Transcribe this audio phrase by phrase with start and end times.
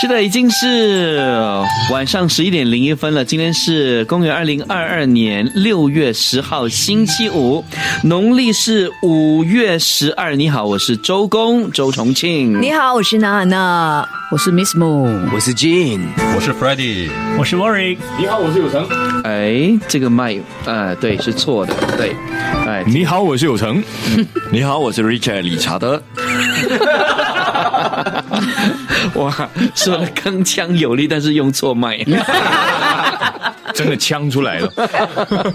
[0.00, 1.20] 是的，已经是
[1.90, 3.24] 晚上十一点零一分了。
[3.24, 7.62] 今天是公元二零二二年六月十号，星期五，
[8.02, 10.34] 农历是五月十二。
[10.34, 12.60] 你好，我是周公周重庆。
[12.60, 16.00] 你好，我是娜娜，我是 Miss Moon，我是 Jean，
[16.34, 17.98] 我是 Freddie，我是 Warwick。
[18.18, 18.88] 你好，我是有成。
[19.24, 22.16] 哎，这个麦，呃，对，是错的，对。
[22.66, 23.82] 哎，你好，我是有成。
[24.50, 26.02] 你好，我是 Richard 理查德。
[29.14, 31.98] 哇，说的铿锵有力，但是用错麦，
[33.74, 34.72] 真的呛出来了。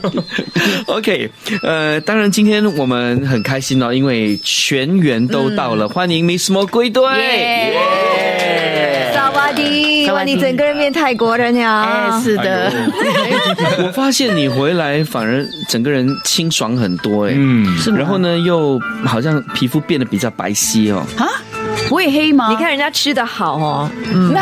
[0.88, 1.30] OK，
[1.64, 7.04] 呃，当然今天我们很开心哦，因为全员都到了，欢迎 Miss Mo 归队。
[9.14, 12.12] 萨瓦迪，哇，你整个人变泰国人呀！
[12.12, 12.72] 哎，是的。
[13.84, 21.06] 我发现你回来反而整个人清爽很多，哎，嗯，然后呢，又好像皮肤变得比较白皙哦。
[21.18, 21.28] 啊？
[21.88, 22.48] 不会黑吗？
[22.50, 23.90] 你看人家吃的好哦。
[24.14, 24.36] 嗯，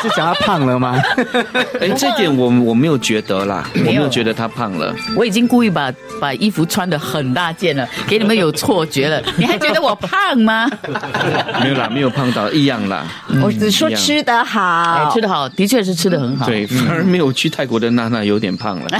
[0.00, 0.96] 是讲他胖了吗？
[1.80, 4.94] 哎，这点我我没有觉得啦，我没有觉得他胖了。
[5.16, 9.20] 我已经故意把把衣服穿的很大件了，给你们有错觉了。
[9.36, 10.70] 你还觉得我胖吗？
[11.60, 13.04] 没有啦，没有胖到一样啦。
[13.42, 16.46] 我只说吃的好，吃的好，的确是吃的很好。
[16.46, 18.86] 对，反而没有去泰国的娜娜有点胖了。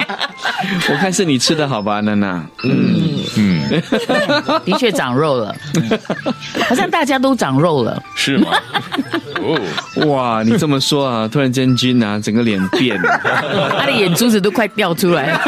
[0.90, 2.44] 我看是你吃的好吧，娜娜。
[2.64, 3.00] 嗯
[3.36, 3.62] 嗯，
[4.64, 5.54] 的确长肉了，
[6.68, 8.48] 好像大家都长肉了，是吗？
[9.40, 9.58] 哦，
[10.06, 13.20] 哇，你这么说啊，突然间君啊，整个脸变了，
[13.78, 15.38] 他的眼珠子都快掉出来了。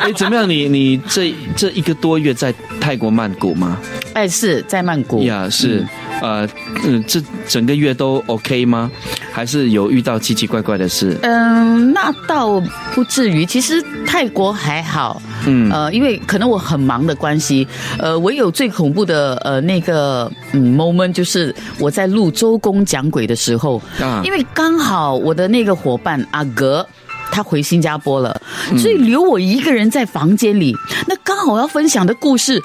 [0.00, 0.48] 哎，怎么样？
[0.48, 3.78] 你你这这一个多月在泰国曼谷吗？
[4.14, 5.86] 哎，是在曼谷呀，是。
[6.22, 6.48] 呃，
[6.84, 8.90] 嗯，这整个月都 OK 吗？
[9.32, 11.16] 还是有遇到奇奇怪怪的事？
[11.22, 12.60] 嗯，那倒
[12.94, 13.44] 不至于。
[13.44, 17.66] 其实泰国还好，嗯，呃，因为可能我很忙的关系，
[17.98, 26.86] 呃，唯有最恐怖的呃那个嗯 moment 就是我在录周公讲鬼的时候，啊，因为刚好我的那个伙伴阿格
[27.30, 28.40] 他回新加坡了，
[28.78, 30.74] 所以留我一个人在房间里，
[31.06, 32.62] 那刚好要分享的故事。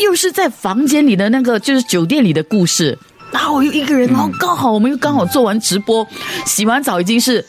[0.00, 2.98] 又是在房间里的那个，就是酒店里的故事。
[3.30, 6.06] 然后我又一个人，然后刚好我们又刚好做完直播，
[6.46, 7.44] 洗完澡已经是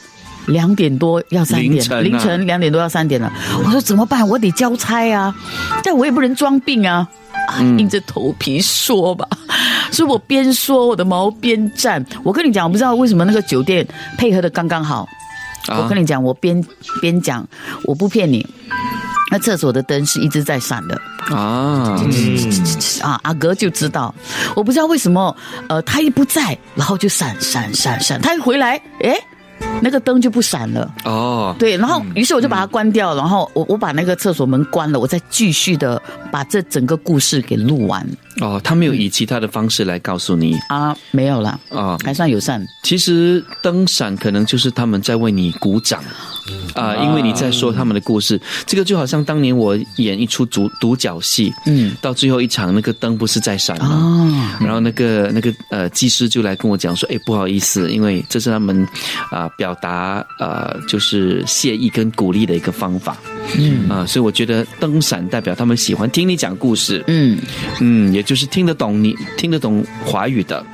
[0.47, 3.31] 两点多要三点，凌晨两点多要三点了。
[3.63, 4.27] 我说怎么办？
[4.27, 5.33] 我得交差啊，
[5.83, 7.07] 但我也不能装病啊，
[7.61, 9.25] 硬着头皮说吧。
[9.89, 12.05] 所以我边说我的毛边站。
[12.23, 13.87] 我跟你讲，我不知道为什么那个酒店
[14.17, 15.07] 配合的刚刚好。
[15.69, 16.63] 我跟你讲，我边
[17.01, 17.47] 边讲，
[17.83, 18.45] 我不骗你。
[19.31, 20.99] 那厕所的灯是一直在闪的
[21.29, 21.95] 啊，
[23.01, 24.13] 啊，阿哥就知道，
[24.55, 25.35] 我不知道为什么，
[25.67, 29.15] 呃，他一不在，然后就闪闪闪闪，他一回来，哎。
[29.81, 36.01] 那个灯就不闪了哦，对，然后于是我就把它关掉，然后我我把那个厕所门关了，我再继续的
[36.31, 38.07] 把这整个故事给录完。
[38.41, 40.95] 哦，他没有以其他的方式来告诉你啊？
[41.11, 42.61] 没有了啊，还算友善。
[42.83, 46.03] 其实灯闪可能就是他们在为你鼓掌
[46.75, 48.39] 啊，因为你在说他们的故事。
[48.65, 54.57] 这个就好像当年我演一出独独角戏，嗯，到最后一场那个灯不是在闪吗？
[54.59, 58.85] 然后那个那个呃技师就来跟我讲说，哎，不好意思，因为这是他们
[59.31, 59.69] 啊表。
[59.69, 63.15] 表达呃，就是谢意跟鼓励的一个方法，
[63.57, 67.37] 嗯啊，所以我觉得灯闪代表他们喜欢听你讲故事，嗯
[67.79, 70.65] 嗯，也就是听得懂你听得懂华语的。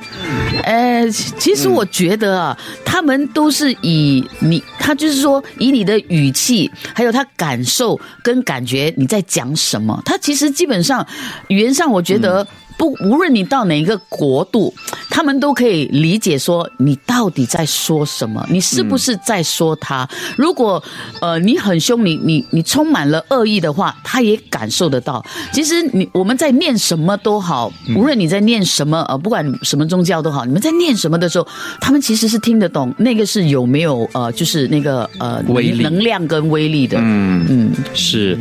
[0.64, 11.06] 呃，其实我觉得啊，他们都是以你，他就是说以你的语气，还有他感受跟感觉你在讲什么，他其实基本上
[11.48, 12.46] 语言上，我觉得。
[12.76, 14.72] 不，无论你到哪一个国度，
[15.08, 20.06] 他们都可以理解说你到底在说什么，你是不是在说他？
[20.36, 20.82] 如果
[21.20, 25.24] 呃你很凶，你你你充满了恶意的话，他也感受得到。
[25.52, 31.48] 其实你我们在念什么都好，无论你在念什么呃，不管什么宗教都好，你们在念什么的时候，
[31.80, 36.98] 他们其实是听得懂那个是有没有呃，就是那个呃威力、能量跟威力的。
[37.00, 38.38] 嗯嗯，是，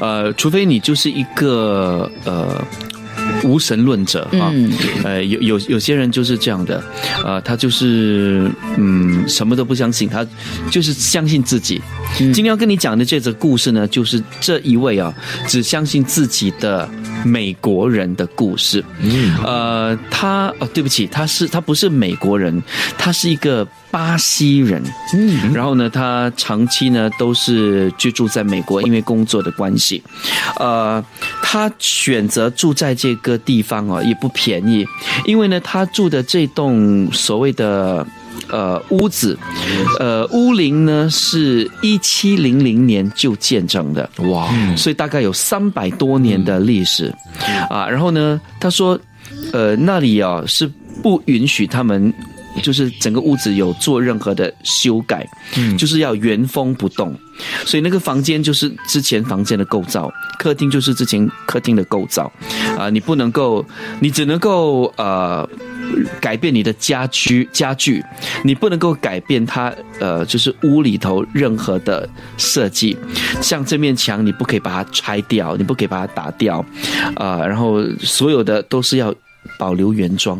[0.00, 2.62] 呃，除非你就是一个呃。
[3.44, 4.52] 无神论者啊，
[5.04, 6.82] 呃，有有有些人就是这样的，
[7.24, 10.26] 呃，他就是嗯，什么都不相信，他
[10.70, 11.80] 就是相信自己，
[12.16, 15.12] 今天要跟你讲的这则故事呢，就是这一位啊，
[15.46, 16.88] 只相信自己的
[17.24, 18.84] 美国人的故事。
[19.00, 22.62] 嗯，呃，他哦，对不起，他是他不是美国人，
[22.96, 24.82] 他是一个巴西人。
[25.14, 30.02] 嗯，然后呢，他长期呢都是居住在美国，因为工作的关系。
[30.58, 31.04] 呃，
[31.42, 34.86] 他选择住在这个地方哦，也不便宜，
[35.26, 38.06] 因为呢，他住的这栋所谓的。
[38.50, 39.36] 呃，屋子，
[39.98, 47.12] 呃，屋龄呢是一七零零年就建成的，哇，所以大概有三百多年的历史，
[47.68, 48.98] 啊，然后呢，他说，
[49.52, 50.70] 呃，那里啊是
[51.02, 52.14] 不允许他们，
[52.62, 57.14] 就是整个屋子有做任何的修改，嗯，就是要原封不动，
[57.64, 62.30] 所以那个房间就是之前房间的构造，客厅就是之前客厅的构造，
[62.78, 63.64] 啊，你不能够，
[64.00, 65.48] 你只能够呃。
[66.20, 68.04] 改变你的家居家具，
[68.44, 69.72] 你不能够改变它。
[69.98, 72.06] 呃，就是屋里头任何的
[72.36, 72.94] 设计，
[73.40, 76.62] 像这面墙，你不可以把它拆掉，你不可以把它打掉，
[77.16, 79.14] 啊，然后所有的都是要
[79.58, 80.38] 保留原装。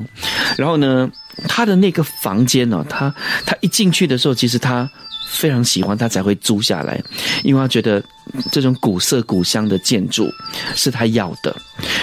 [0.58, 1.11] 然后呢，
[1.46, 3.14] 他的那个房间呢，他
[3.44, 4.90] 他一进去的时候，其实他
[5.31, 7.00] 非常喜欢，他才会租下来，
[7.44, 8.02] 因为他觉得
[8.50, 10.29] 这种古色古香的建筑
[10.75, 11.55] 是他要的，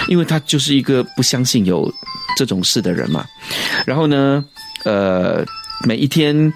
[0.08, 1.92] 因为他就是一个不相信有。
[2.38, 3.24] 这种事的人嘛，
[3.86, 4.44] 然后呢，
[4.84, 5.42] 呃，
[5.86, 6.52] 每一天，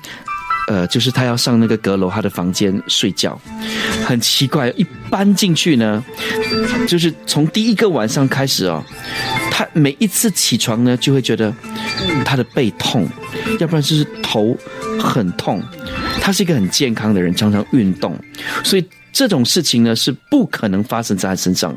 [0.70, 3.36] 呃，就是他要上那个阁楼，他的房间睡觉，
[4.06, 6.04] 很奇怪，一搬进去呢，
[6.86, 8.80] 就是从第一个晚上开始哦，
[9.50, 11.52] 他每一次起床呢，就会觉得
[12.24, 13.08] 他的背痛，
[13.58, 14.56] 要不然就是头
[15.00, 15.60] 很痛。
[16.20, 18.16] 他是一个很健康的人，常常运动，
[18.62, 18.84] 所以。
[19.12, 21.74] 这种事情呢是不可能发生在他身上，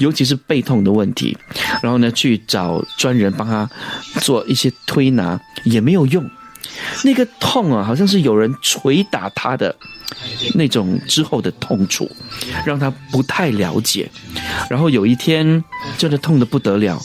[0.00, 1.34] 尤其是背痛的问题。
[1.82, 3.66] 然后呢，去找专人帮他
[4.20, 6.22] 做一些推拿也没有用。
[7.02, 9.74] 那个痛啊，好像是有人捶打他的
[10.54, 12.10] 那种之后的痛楚，
[12.64, 14.10] 让他不太了解。
[14.68, 15.62] 然后有一天，
[15.98, 17.00] 真的痛得不得了，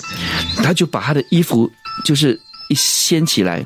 [0.64, 1.70] 他就把他的衣服
[2.04, 2.40] 就是
[2.70, 3.66] 一掀起来，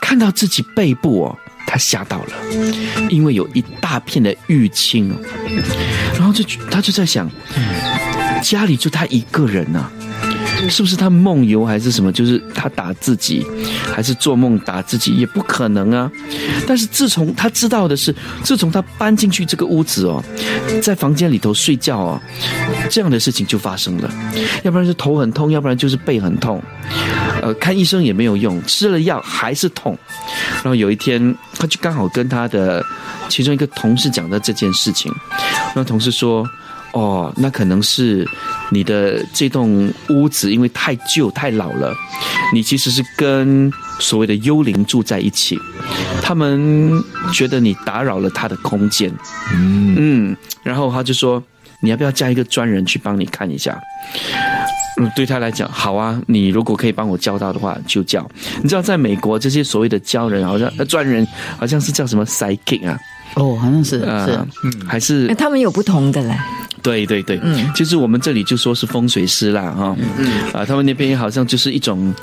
[0.00, 1.38] 看到自己背部哦。
[1.66, 2.32] 他吓到了，
[3.08, 5.12] 因为有一大片的淤青，
[6.12, 7.28] 然后就他就在想，
[8.42, 9.90] 家里就他一个人呐，
[10.68, 12.12] 是不是他梦游还是什么？
[12.12, 13.44] 就是他打自己，
[13.92, 15.16] 还是做梦打自己？
[15.16, 16.10] 也不可能啊。
[16.66, 20.22] 但是自从他知道的是，自从他搬进去这个屋子哦，
[20.82, 22.20] 在房间里头睡觉哦，
[22.90, 24.10] 这样的事情就发生了。
[24.62, 26.62] 要不然是头很痛，要不然就是背很痛。
[27.42, 29.96] 呃，看医生也没有用，吃了药还是痛。
[30.56, 32.82] 然后有一天，他就刚好跟他的
[33.28, 35.12] 其中一个同事讲到这件事情。
[35.74, 36.48] 那同事说
[36.94, 38.26] ：“哦，那可能是
[38.70, 41.92] 你的这栋屋子因为太旧太老了，
[42.52, 45.58] 你其实是跟所谓的幽灵住在一起，
[46.22, 47.02] 他们
[47.32, 49.12] 觉得你打扰了他的空间。”
[49.52, 51.42] 嗯嗯，然后他就说
[51.82, 53.76] ：“你要不要叫一个专人去帮你看一下？”
[55.00, 56.22] 嗯，对他来讲，好啊。
[56.28, 58.24] 你如果可以帮我叫到的话，就叫。
[58.62, 61.26] 你知道，在美国这些所谓的教人，好像专人，
[61.58, 62.96] 好像是叫什么 psychic 啊？
[63.34, 64.06] 哦，好像是是，
[64.62, 66.38] 嗯，还是他们有不同的嘞。
[66.84, 72.14] 对对对，嗯，就是我们这里就说是风水师啦，哈，嗯啊，他们那边好像就是一种，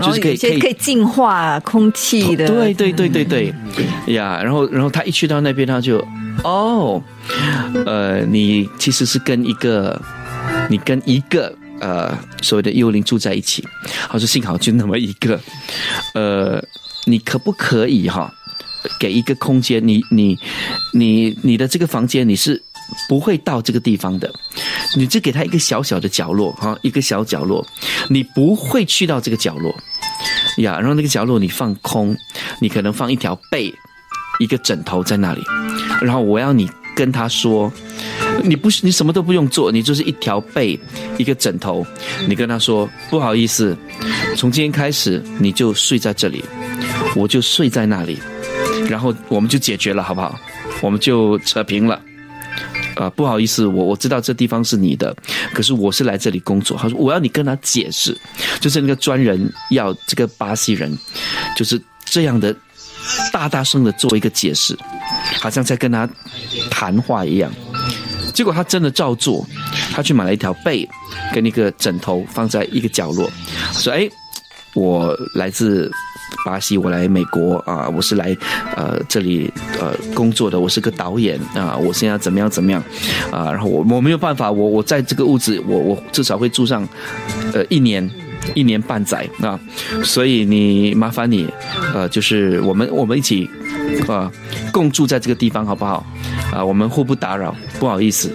[0.00, 2.46] 就是可以可以可以净化空气的。
[2.46, 3.52] 对对对对对，
[4.14, 5.98] 呀，然后然后他一去到那边，他就
[6.44, 7.02] 哦，
[7.86, 10.00] 呃，你其实是跟一个，
[10.68, 11.52] 你跟一个。
[11.82, 13.66] 呃，所谓的幽灵住在一起，
[14.08, 15.40] 他说幸好就那么一个，
[16.14, 16.62] 呃，
[17.06, 18.32] 你可不可以哈，
[19.00, 19.84] 给一个空间？
[19.84, 20.38] 你你
[20.92, 22.62] 你你的这个房间你是
[23.08, 24.32] 不会到这个地方的，
[24.96, 27.66] 你就给他一个小小的角落哈，一个小角落，
[28.08, 29.74] 你不会去到这个角落
[30.58, 30.78] 呀。
[30.78, 32.16] 然后那个角落你放空，
[32.60, 33.72] 你可能放一条被，
[34.38, 35.42] 一个枕头在那里，
[36.00, 37.72] 然后我要你跟他说。
[38.44, 40.78] 你不是，你什么都不用做，你就是一条被，
[41.16, 41.86] 一个枕头。
[42.26, 43.76] 你跟他说不好意思，
[44.36, 46.42] 从今天开始你就睡在这里，
[47.14, 48.18] 我就睡在那里，
[48.88, 50.34] 然后我们就解决了，好不好？
[50.80, 52.00] 我们就扯平了。
[52.96, 55.14] 啊，不好意思，我我知道这地方是你的，
[55.52, 56.76] 可是我是来这里工作。
[56.76, 58.16] 他说我要你跟他解释，
[58.60, 60.96] 就是那个专人要这个巴西人，
[61.56, 62.54] 就是这样的
[63.32, 64.76] 大大声的做一个解释，
[65.40, 66.08] 好像在跟他
[66.70, 67.52] 谈话一样。
[68.34, 69.46] 结果他真的照做，
[69.92, 70.88] 他去买了一条被，
[71.34, 73.30] 跟一个枕头放在一个角落，
[73.74, 74.08] 说：“哎，
[74.74, 75.90] 我来自
[76.44, 78.36] 巴西，我来美国啊，我是来
[78.76, 82.82] 呃这里呃工作的，我是个导演啊，我现在怎么样怎么样
[83.30, 83.50] 啊？
[83.50, 86.86] 然后我我没有办法，我我在这个屋子，我我至少会住上
[87.52, 88.08] 呃一年
[88.54, 89.58] 一年半载啊，
[90.02, 91.46] 所以你麻烦你，
[91.94, 93.48] 呃，就是我们我们一起
[94.08, 94.30] 啊
[94.72, 96.04] 共住在这个地方好不好？
[96.52, 98.30] 啊，我们互不打扰，不好意思。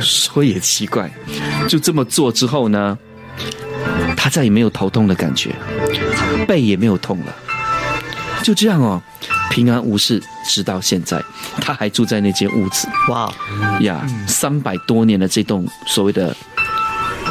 [0.00, 1.10] 说也奇怪，
[1.68, 2.98] 就这么做之后呢，
[4.16, 5.54] 他再也没有头痛的感觉，
[6.46, 7.34] 背也没有痛了，
[8.42, 9.02] 就这样哦，
[9.50, 11.22] 平安无事，直到现在，
[11.60, 12.88] 他还住在那间屋子。
[13.08, 13.32] 哇
[13.80, 16.34] 呀，三百多年的这栋所谓的。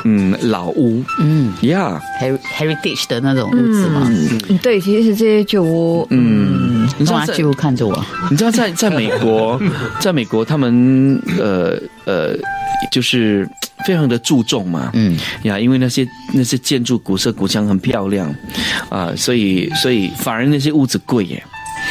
[0.04, 4.02] 嗯，老屋，嗯，Yeah，heritage 的那种屋子嘛。
[4.08, 9.60] 嗯，对，其实这些旧屋，嗯，你知道就看着我，你知道在在美国，
[10.00, 12.36] 在美国他们呃呃，
[12.92, 13.48] 就是
[13.86, 18.34] 非常的注重嘛，嗯呀，因为那些那些建筑古色古香很漂亮
[18.90, 21.44] 啊，所以所以反而那些屋子贵耶。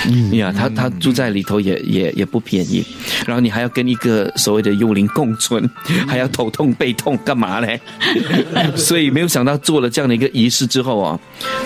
[0.08, 2.82] 嗯呀，他他住在里头也也也不便宜，
[3.26, 5.68] 然后你还要跟一个所谓的幽灵共存，
[6.06, 7.78] 还要头痛背痛干嘛嘞？
[8.76, 11.18] 所以没有想到做了这样的一个仪式之后啊，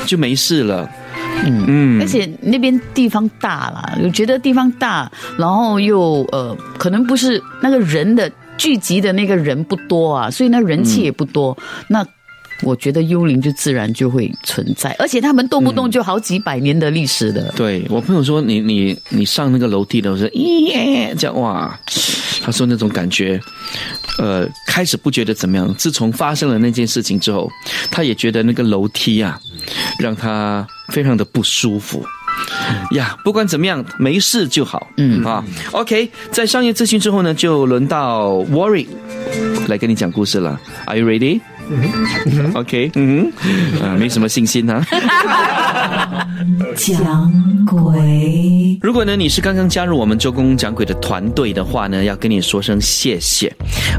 [0.07, 0.89] 就没事了。
[1.45, 11.57] 嗯嗯，而且那边地方大了，我觉得地方大，然后又呃，可能不是那个人的聚集的那个人不多啊，所以那人气也不多。
[11.89, 12.07] 那
[12.63, 17.53] 我觉得幽灵就自然就会存在，而且他们动不动就好几百年的历史的。
[17.57, 21.79] 对我朋友说，你你你上那个楼梯的时候，咦，这样哇，
[22.43, 23.41] 他说那种感觉，
[24.19, 27.51] 呃，开始不觉得怎么样，自从发生了那件事情之后，
[27.91, 29.39] 他也觉得那个楼梯啊，
[29.99, 32.05] 让他非常的不舒服。
[32.93, 34.89] 呀，不管怎么样，没事就好。
[34.97, 38.87] 嗯啊，OK，在商业咨询之后呢，就轮到 Worry
[39.69, 40.61] 来跟你讲故事了。
[40.87, 41.41] Are you ready？OK，
[42.95, 43.33] 嗯，
[43.83, 44.85] 啊，没什么信心呢。
[46.77, 47.33] 讲
[47.65, 53.53] 鬼，如果呢你是刚刚加入我们周公讲鬼的团队的话呢，要跟你说声谢谢。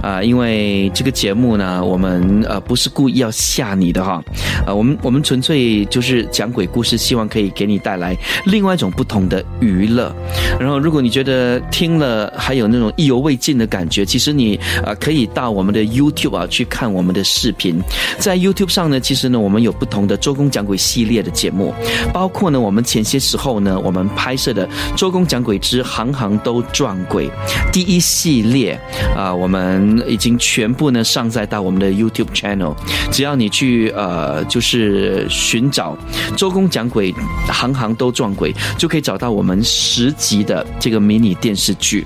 [0.03, 4.21] 啊，因为这个节目呢，我们呃不是故意要吓你的哈，
[4.67, 10.13] 啊，我们我们纯粹就是讲鬼故事，希望可以给你带来另外一种不同的娱乐。
[10.59, 17.81] 然后，如果你觉得听了还有那种意犹未尽的感觉，其实你啊可以到我们的 YouTube 啊去看我们的视频，频。
[18.19, 21.73] 在 YouTube 上呢，其实呢我们有不同的周公讲鬼系列的节目，
[22.13, 27.27] 包括呢我们前些时候呢我们拍摄的《周公讲鬼之行行都撞鬼》
[27.71, 28.79] 第一系列
[29.15, 32.75] 啊，我们已经全部呢上载到我们的 YouTube channel，
[33.11, 35.97] 只要你去呃就是寻找
[36.35, 37.13] 《周公讲鬼
[37.49, 42.05] 行行都撞鬼》，就可以找到我们十集的这个迷你电视剧，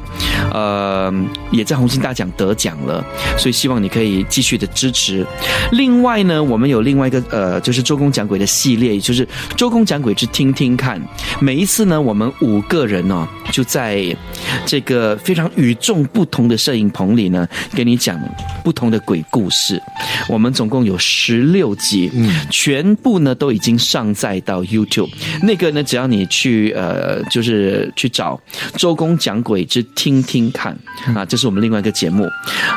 [0.53, 1.13] 呃，
[1.51, 3.03] 也在红星大奖得奖了，
[3.38, 5.25] 所以希望你可以继续的支持。
[5.72, 11.00] 另外呢，我们有另外一个呃，就是周公讲鬼的系列，也就是周公讲鬼之听听看。
[11.39, 14.03] 每一次呢，我们五个人呢，就在
[14.65, 18.19] 这个非常与众不同的摄影棚里呢，给你讲
[18.63, 19.81] 不同的鬼故事。
[20.27, 25.10] 我们总共有十六集，嗯，全部呢都已经上载到 YouTube。
[25.43, 28.39] 那个呢，只要你去呃，就是去找
[28.75, 30.75] 周公讲鬼之听听看
[31.15, 32.25] 啊，这是我们另外一个节目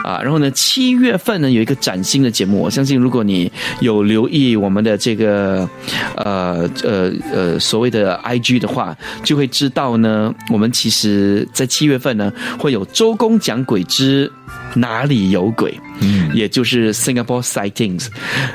[0.04, 0.20] 啊。
[0.22, 5.68] 然后呢，七月份呢有一个崭新的节目，我相信如果你有留意我们的这个
[6.16, 14.30] 呃呃呃所谓的 IG 的话，就会知道呢，我们其实在七月份呢会有周公讲鬼之
[14.74, 18.06] 哪里有鬼，嗯，也就是 Singapore Sightings，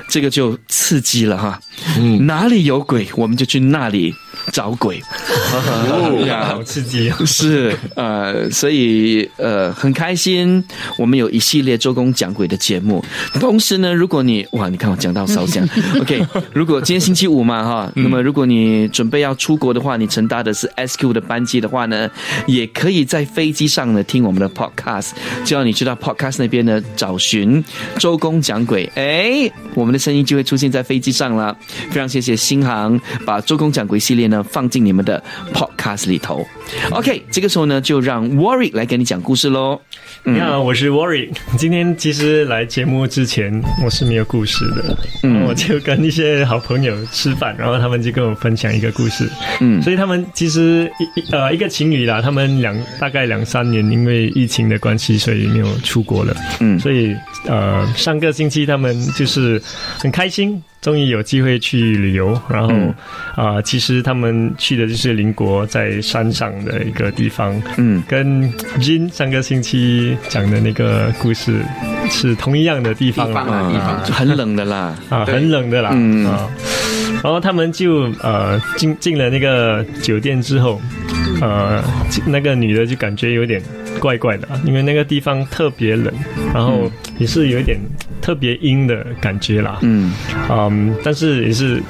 [0.09, 1.59] 这个就刺激了哈，
[1.99, 4.13] 嗯，哪里有鬼，我们就去那里。
[4.51, 5.01] 找鬼，
[6.47, 7.11] 好刺激！
[7.25, 10.63] 是呃，所以呃很开心，
[10.97, 13.03] 我们有一系列周公讲鬼的节目。
[13.39, 15.67] 同时呢，如果你哇，你看我讲到烧香，
[16.01, 16.25] OK。
[16.53, 22.09] 如果今天星期五嘛哈，那么如果你准备要出国的话，你乘搭的是 SQ 的班机的话呢，
[22.47, 25.11] 也可以在飞机上呢听我们的 Podcast。
[25.45, 27.63] 只要你知道 Podcast 那边呢找寻
[27.97, 31.55] 周公讲鬼，哎，我们的声音就会出现在飞机上了。
[31.89, 34.36] 非常谢谢新航把周公讲鬼系列呢。
[34.43, 36.45] 放进你们的 podcast 里头。
[36.91, 39.79] OK，这个时候呢，就让 Worry 来给你讲故事喽。
[40.23, 41.29] 你好，我是 Worry。
[41.57, 44.97] 今天其实来节目之前，我是没有故事的。
[45.23, 49.29] 嗯，我就跟一些好朋友吃饭，然后他们就跟我分享一个故事。
[49.61, 56.35] 嗯，所以他们其实一呃一个情侣啦，他们两大概两三年，因为疫情的关系，所以没有出国了。
[56.59, 59.61] 嗯，所以呃上个星期他们就是
[59.97, 60.61] 很开心。
[60.79, 62.71] 终于有机会去旅游，然后
[63.35, 71.61] 啊，其实他们去的就是邻国在山上的一个地方，嗯，跟 Jin 上个星期讲的那个故事
[72.09, 75.89] 是同一样的地方啊，地方很冷的啦，啊，很冷的啦，
[76.29, 76.49] 啊，
[77.23, 80.81] 然后他们就呃进进了那个酒店之后，
[81.41, 81.83] 呃，
[82.25, 83.61] 那个女的就感觉有点
[83.99, 86.13] 怪怪的，因为那个地方特别冷，
[86.53, 87.79] 然后也是有一点。
[88.27, 89.79] 特别阴的感觉啦。
[89.83, 90.13] 嗯
[90.49, 91.81] 嗯，但是也是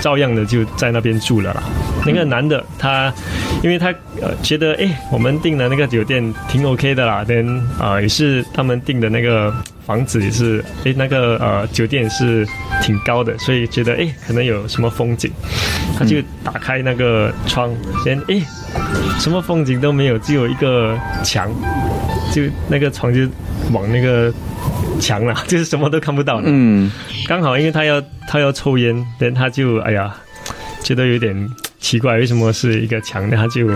[0.00, 1.60] 照样的就在那边住了啦。
[2.06, 3.12] 那个男的他，
[3.60, 3.88] 因为他
[4.22, 7.44] 呃觉得哎，我们订的那个酒店挺 OK 的啦，连
[7.76, 9.52] 啊也是他们订的那个
[9.84, 12.46] 房子也是哎那个呃酒店是
[12.80, 15.28] 挺高的，所以觉得哎可能有什么风景，
[15.98, 17.68] 他就打开那个窗，
[18.04, 18.40] 先哎
[19.18, 21.50] 什么风景都没有，只有一个墙，
[22.32, 23.22] 就那个床就
[23.72, 24.32] 往那个
[25.00, 26.44] 墙了， 就是什么都看不到了。
[26.46, 26.90] 嗯，
[27.26, 30.14] 刚好因为他要他要抽烟，但他就哎呀
[30.82, 31.48] 觉得有点。
[31.82, 33.36] 奇怪，为什么是一个墙呢？
[33.38, 33.66] 他就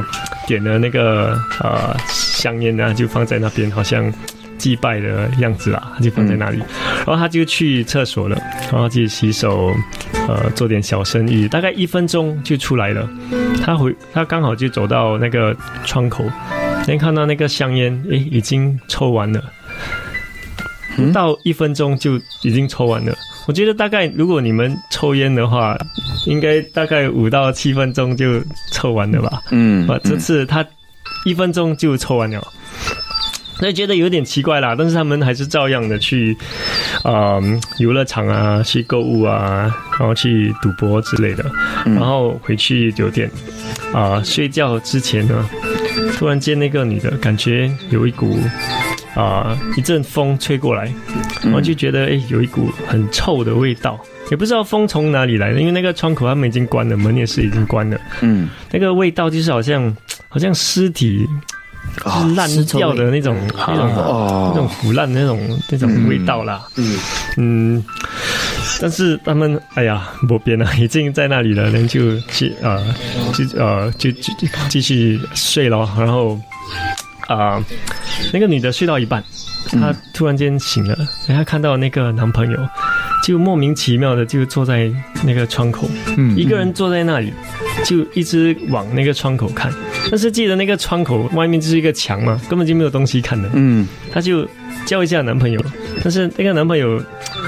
[0.46, 4.12] 点了那个呃香烟呢，就放在那边，好像
[4.58, 6.58] 祭拜的样子啊，他就放在那里。
[6.98, 8.36] 然后他就去厕所了，
[8.70, 9.72] 然后去洗手，
[10.28, 13.08] 呃，做点小生意，大概一分钟就出来了。
[13.64, 16.26] 他回，他刚好就走到那个窗口，
[16.84, 19.42] 先看到那个香烟，诶，已经抽完了，
[20.96, 23.14] 不到一分钟就已经抽完了。
[23.46, 25.76] 我觉得大概如果你们抽烟的话，
[26.26, 28.40] 应该大概五到七分钟就
[28.72, 29.42] 抽完了吧。
[29.50, 30.64] 嗯，啊，这次他
[31.26, 32.40] 一分钟就抽完了，
[33.58, 34.74] 所以觉得有点奇怪啦。
[34.78, 36.34] 但是他们还是照样的去
[37.02, 37.38] 啊
[37.78, 41.44] 游乐场啊，去购物啊，然后去赌博之类的，
[41.84, 43.30] 然后回去酒店
[43.92, 45.46] 啊睡觉之前呢，
[46.16, 48.38] 突然间那个女的感觉有一股。
[49.14, 49.56] 啊！
[49.76, 50.92] 一阵风吹过来，
[51.52, 53.98] 我就觉得哎，有一股很臭的味道，
[54.30, 57.96] 也不知道风从哪里来的，因为那个窗口他们已经关了，门也是已经关了。
[58.22, 59.96] 嗯，那个味道就是好像
[60.28, 61.24] 好像尸体
[62.34, 66.66] 烂掉的那种那种那种腐烂的那种那种味道啦。
[66.76, 66.98] 嗯
[67.36, 67.84] 嗯，
[68.80, 72.82] 但是他们哎呀，不变了，已经在那里了，人就去啊，
[73.32, 76.36] 就呃就就继续睡了，然后。
[77.26, 77.62] 啊，
[78.32, 79.22] 那个女的睡到一半，
[79.70, 82.58] 她突然间醒了，然后看到那个男朋友，
[83.22, 84.90] 就莫名其妙的就坐在
[85.24, 87.32] 那个窗口，嗯，一个人坐在那里，
[87.84, 89.72] 就一直往那个窗口看。
[90.10, 93.48] 但是记得那个窗口外面就是一个墙嘛，根本就没有东西看的。
[93.54, 94.46] 嗯，她就
[94.86, 95.60] 叫一下男朋友，
[96.02, 97.02] 但是那个男朋友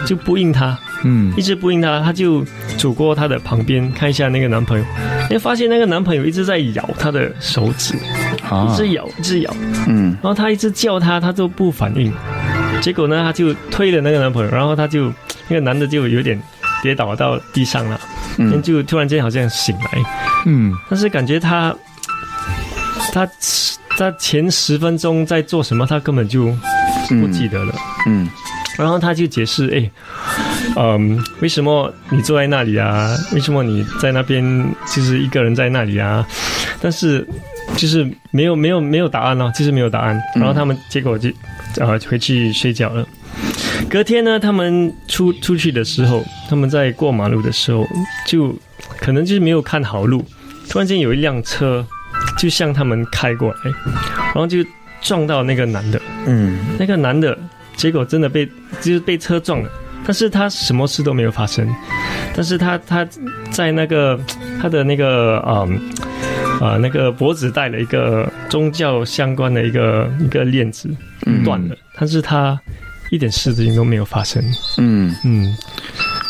[0.04, 2.44] 就不应她，嗯，一直不应她，她就
[2.76, 4.84] 走过她的旁边看一下那个男朋友，
[5.30, 7.94] 为发现那个男朋友一直在咬她的手指。
[7.94, 9.56] 一直咬，一直咬，
[9.88, 12.12] 嗯，然后她一直叫他，他都不反应。
[12.80, 15.12] 结果呢，她就推了那个男朋友，然后他就
[15.48, 16.40] 那个男的就有点
[16.80, 18.00] 跌倒到地上了，
[18.38, 20.02] 嗯，就突然间好像醒来，
[20.46, 21.74] 嗯，但是感觉他
[23.16, 23.26] 他
[23.96, 26.54] 他前十分钟在做什么，他根本就
[27.08, 27.74] 不记得了，
[28.06, 28.28] 嗯，
[28.76, 29.90] 然后他就解释，哎，
[30.76, 33.16] 嗯，为什么你坐在那里啊？
[33.32, 34.44] 为什么你在那边
[34.94, 36.26] 就是一个人在那里啊？
[36.78, 37.26] 但是。
[37.76, 40.22] 就是没有没有没有答案了，就是没有答案。
[40.36, 41.28] 然后他们结果就
[41.84, 43.04] 啊回去睡觉了。
[43.90, 47.84] 隔天呢，他们出出去的时候，他们在过马路的时候，
[48.24, 48.54] 就
[49.00, 50.24] 可能就是没有看好路，
[50.70, 51.84] 突然间有一辆车
[52.38, 53.70] 就向他们开过来，
[54.26, 54.58] 然后就
[55.02, 56.00] 撞到那个男的。
[56.26, 57.38] 嗯，那个男的
[57.76, 58.46] 结果真的被
[58.80, 59.70] 就是被车撞了，
[60.04, 61.68] 但是他什么事都没有发生，
[62.34, 63.06] 但是他他
[63.50, 64.18] 在那个
[64.60, 65.80] 他的那个嗯。
[66.58, 70.88] 啊，那个脖子戴了一个宗教相关的一个一个链子，
[71.44, 72.58] 断了，但是他
[73.10, 74.42] 一点事情都没有发生。
[74.78, 75.54] 嗯嗯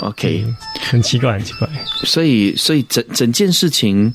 [0.00, 0.44] ，OK，
[0.90, 1.68] 很奇怪，很奇怪。
[2.02, 4.12] 所以，所以整整件事情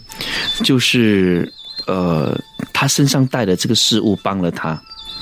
[0.66, 1.50] 就是
[1.92, 2.40] 呃，
[2.72, 4.80] 他身上带的这个事物帮了他。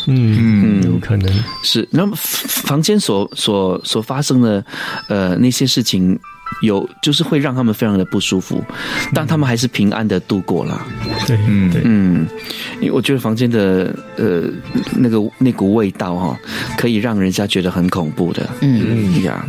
[0.07, 1.87] 嗯嗯，有可能是。
[1.91, 4.63] 那么房间所所所发生的
[5.09, 6.19] 呃那些事情。
[6.63, 8.61] 有，就是会让他们非常的不舒服，
[9.13, 10.81] 但他们还是平安的度过了。
[11.27, 12.27] 对，嗯，嗯，
[12.81, 14.49] 因为我觉得房间的呃
[14.97, 16.37] 那个那股味道哈，
[16.75, 18.49] 可以让人家觉得很恐怖的。
[18.61, 19.45] 嗯呀，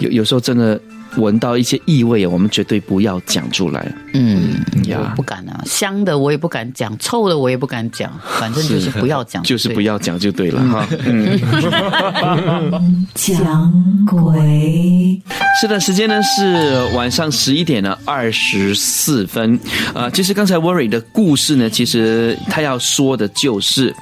[0.00, 0.80] 有有时候真的。
[1.18, 3.92] 闻到一些异味，我们绝对不要讲出来。
[4.14, 4.54] 嗯，
[4.86, 10.86] 呀，不敢啊，香的我也不敢讲，臭的我也不敢讲，反正就是不要讲，就是不要讲就对了哈。
[13.14, 13.72] 讲
[14.06, 15.20] 鬼，
[15.60, 19.58] 是的，时间呢是晚上十一点的二十四分。
[19.94, 23.94] 呃，其实刚才 Worry 的故事呢，其实他要说的就是，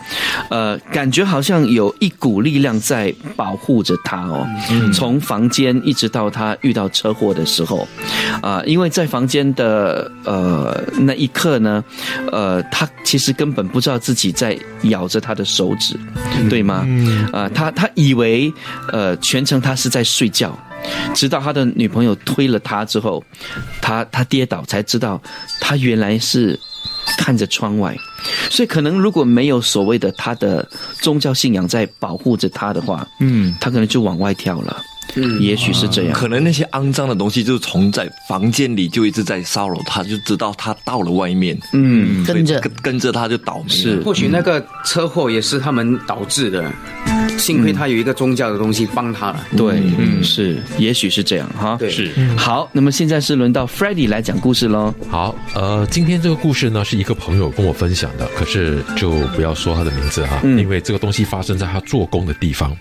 [0.50, 4.46] 呃，感觉好像有一股力量在保护着他哦，
[4.92, 6.88] 从房间一直到他遇到。
[6.96, 7.86] 车祸的时候，
[8.42, 11.84] 啊，因为在房间的呃那一刻呢，
[12.32, 15.98] 呃，他其实根本不知道自己在咬着他的手指，
[16.48, 16.86] 对吗？
[17.32, 18.52] 啊，他他以为
[18.92, 20.56] 呃全程他是在睡觉，
[21.14, 23.22] 直到他的女朋友推了他之后，
[23.80, 25.20] 他他跌倒才知道
[25.60, 26.58] 他原来是
[27.18, 27.96] 看着窗外，
[28.50, 30.68] 所以可能如果没有所谓的他的
[31.00, 34.76] 宗教信仰在保护着他的话，嗯，他可能就往外跳了。
[35.14, 36.12] 嗯，也许是这样。
[36.12, 43.68] 可能那些肮脏的东西，就是从在房间里就一直在骚扰他，就知道他到了外面，嗯，跟着跟跟着他就倒霉。
[43.68, 46.70] 是，或许那个车祸也是他们导致的。
[47.38, 49.46] 幸亏他有一个宗教的东西帮他了。
[49.56, 51.76] 对，嗯，是，也许是这样哈。
[51.78, 52.10] 对，是。
[52.36, 54.94] 好，那么现在是轮到 f r e d d y 来讲故事喽。
[55.08, 62.76] 好，呃，今天这个故事呢是一个朋友跟我分享的，可是就不要说他的名字哈，因为这个东西发生在他做工的地方。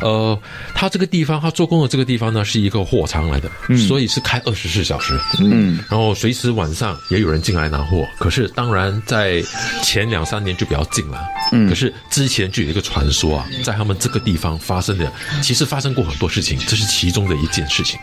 [0.00, 0.38] 呃，
[0.74, 5.18] 他这个地方，他做工的这个地方呢是一个货仓来的，所以是开二十四小时。
[5.40, 8.04] 嗯，然后随时晚上也有人进来拿货。
[8.18, 9.42] 可是当然在
[9.82, 11.20] 前两三年就比较近了。
[11.52, 18.00] 嗯，可是之前就有一个传说啊，在他们这个地方发生的，其实发生过很多事情，这是其中的一件事情。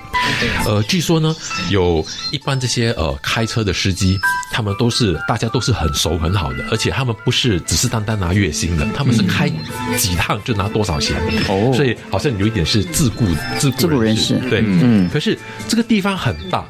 [0.65, 1.35] 呃，据说呢，
[1.69, 4.19] 有一般这些呃开车的司机，
[4.51, 9.49] 他们都是大家都是很熟很好的，而且他们不是只是单单拿月薪的，他们是开
[9.97, 11.17] 几趟就拿多少钱。
[11.49, 13.25] 哦，所以好像有一点是自雇
[13.57, 14.35] 自雇人士。
[14.49, 15.09] 对，嗯。
[15.11, 16.63] 可是这个地方很大，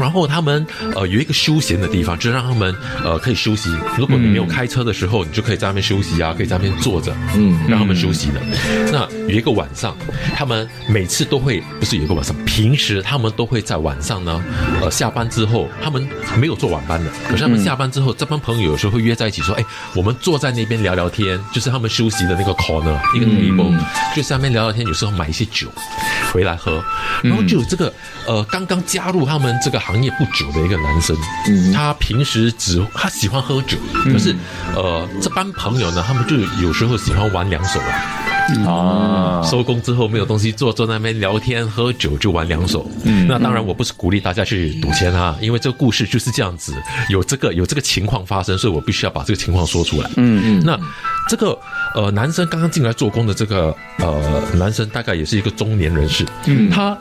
[0.00, 3.70] 然后他们呃有一个休闲的地方，就让他们呃可以休息。
[3.98, 8.40] 如果你没有开车的时候，你就可以在那边休息啊，可以在那边坐着，嗯，让他们休息的。
[8.90, 9.96] 那有一个晚上，
[10.34, 14.42] 他们每次都会不是有一个晚上，平时他们都会在晚上呢，
[14.80, 16.08] 呃，下班之后，他们
[16.38, 23.76] 没有做晚班的，可是他们下班之后，这帮朋友有时候会约在一起说，哎，我们坐在那边聊聊天，就是他们休息的那个 corner 一个 table，
[24.14, 25.68] 就下面聊聊天，有时候买一些酒
[26.32, 26.82] 回来喝，
[27.22, 27.92] 然后就有这个
[28.26, 31.16] 呃刚刚加入他们这个行业不久的一个男生，
[31.74, 34.34] 他平时只他喜欢喝酒，可是
[34.76, 38.26] 呃这帮朋友呢，他们就有时候喜欢玩两手啊。
[38.66, 42.88] 啊，收工之后没有东西做，坐那边聊天喝酒就玩两手。
[43.04, 46.74] 嗯，那当然我不是鼓励大家去赌钱啊，因为这个故事就是这样子，
[47.10, 50.10] 有这个有这个情况发生，所以我必须要把这个情况说出来。
[50.16, 50.76] 嗯嗯，那
[51.28, 51.56] 这个
[51.94, 56.96] 呃男生刚刚进来做工的这个呃男生大概也是一个中年人士，嗯，他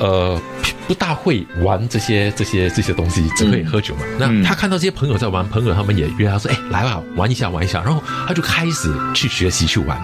[0.00, 0.38] 呃。
[0.86, 4.02] 不大会玩这些这些这些东西，只会喝酒嘛。
[4.18, 10.00] 那他看到这些朋友在玩，朋友他们也约他说：“哎，来吧，玩一下，玩一下。”然后他就开始去学习去玩。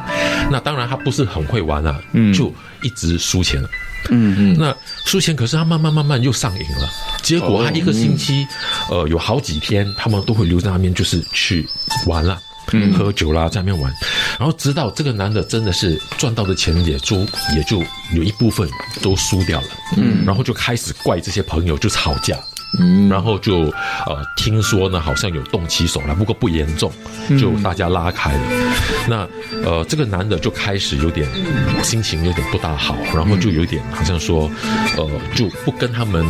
[0.51, 2.01] 那当然他不是很会玩啊，
[2.33, 3.69] 就一直输钱了。
[4.11, 4.57] 嗯嗯。
[4.59, 6.89] 那输钱，可是他慢慢慢慢又上瘾了。
[7.23, 8.47] 结果他一个星期，
[8.89, 11.67] 呃，有好几天他们都会留在那边，就是去
[12.07, 12.41] 玩了。
[12.97, 13.93] 喝酒啦，在那边玩，
[14.39, 17.17] 然后直到这个男的真的是赚到的钱也就
[17.55, 18.69] 也就有一部分
[19.03, 22.37] 都输掉了，嗯，然后就开始怪这些朋友就吵架，
[22.79, 23.61] 嗯，然后就
[24.07, 26.93] 呃听说呢好像有动起手来，不过不严重，
[27.39, 28.41] 就大家拉开了。
[29.09, 29.29] 那
[29.65, 31.29] 呃这个男的就开始有点
[31.83, 34.51] 心情有点不大好，然后就有点好像说
[34.97, 36.27] 呃就不跟他们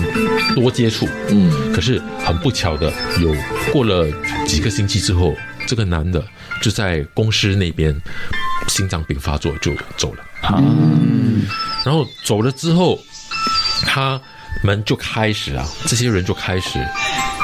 [0.55, 3.35] 多接触，嗯，可是很不巧的有
[3.73, 4.07] 过了
[4.47, 5.35] 几个星期之后。
[5.67, 6.25] 这个男的
[6.63, 7.95] 就在公司那边
[8.69, 10.25] 心脏病发作就走了，
[10.59, 11.43] 嗯，
[11.85, 12.99] 然后走了之后，
[13.85, 14.21] 他
[14.63, 16.79] 们就开始啊，这些人就开始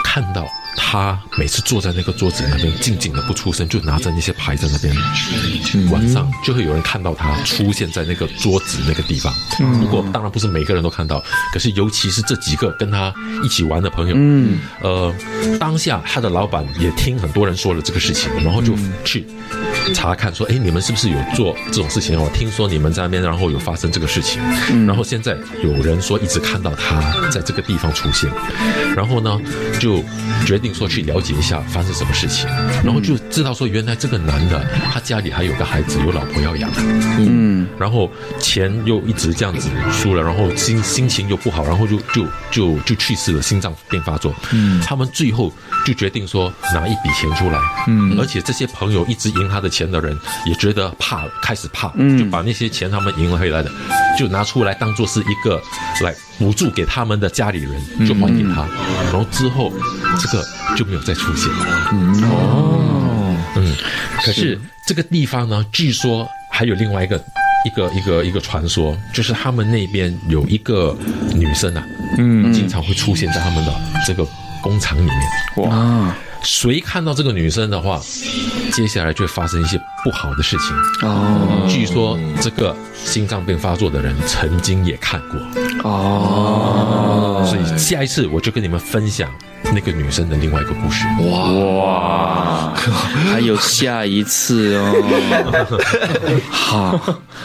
[0.04, 0.46] 看到。
[0.76, 4.94] 他每次坐在那个桌子那边，静静的不出声，就拿着那些牌在那边。
[5.90, 9.32] 晚上就会有人看到他出现在那个桌子那个地方。
[9.80, 14.14] 不过当然不是每个人都看到，可是尤其是这几个跟他一起玩的朋友。
[14.16, 15.14] 嗯，呃，
[15.60, 19.26] 当下他的老板也听很多人说了这个事情，然后就去
[19.94, 22.18] 查看说：“哎，你们是不是有做这种事情？
[22.18, 24.42] 我听说你们在那边，然后有发生这个事情。
[24.86, 28.30] 然后现在有人说一直看到他在这个地方出现，
[28.96, 29.38] 然后呢
[29.78, 30.02] 就
[30.46, 32.48] 决。”定说去了解一下发生什么事情，
[32.84, 36.70] 然后就知道说原来这个男的他家里还有个孩子，有老婆要养，
[37.18, 44.34] 嗯，然后钱又一直这样子输了，然后心心情又不好，然后就就就就去世了，心脏病发作。
[44.52, 45.52] 嗯，他们最后
[45.84, 53.70] 就决定说拿一笔钱出来，嗯，而且这些朋友一直赢他的钱的人也觉得怕，开始怕，嗯，就把那些钱他们赢了回来的
[54.18, 55.60] 就拿出来当做是一个
[56.02, 58.66] 来补助给他们的家里人，就还给他，
[59.04, 59.72] 然后之后
[60.20, 60.44] 这个。
[60.74, 61.52] 就没有再出现。
[62.30, 63.76] 哦，嗯，
[64.24, 67.22] 可是这个地方呢，据说还有另外一个
[67.66, 70.96] 一个一个一个传说，就是他们那边有一个
[71.34, 71.84] 女生啊，
[72.16, 73.74] 嗯，经常会出现在他们的
[74.06, 74.26] 这个
[74.62, 75.14] 工厂里面。
[75.56, 78.00] 哇，谁看到这个女生的话，
[78.72, 80.76] 接下来就会发生一些不好的事情。
[81.08, 85.40] 哦，据说这个心脏病发作的人曾经也看过。
[85.84, 89.30] 哦，所以下一次我就跟你们分享。
[89.74, 91.06] 那个女生的另外一个故事。
[91.30, 92.72] 哇，
[93.30, 96.98] 还有下一次哦， 好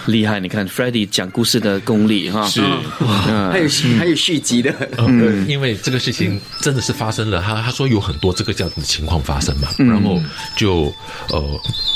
[0.08, 0.40] 厉害！
[0.40, 2.62] 你看 f r e d d y 讲故事的功力哈，是，
[3.52, 10.20] 还有还有续集的，嗯，因为这个事情真的是发生了，他他说有很多这个这样的情况发生嘛，然后
[10.56, 10.94] 就
[11.30, 11.44] 呃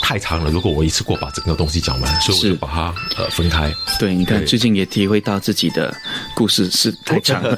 [0.01, 3.71] 太长了，如果我一次过把整个东西讲完，所以我就把它呃分开。
[3.99, 5.93] 对，你看最近也体会到自己的
[6.35, 7.57] 故事是太长了。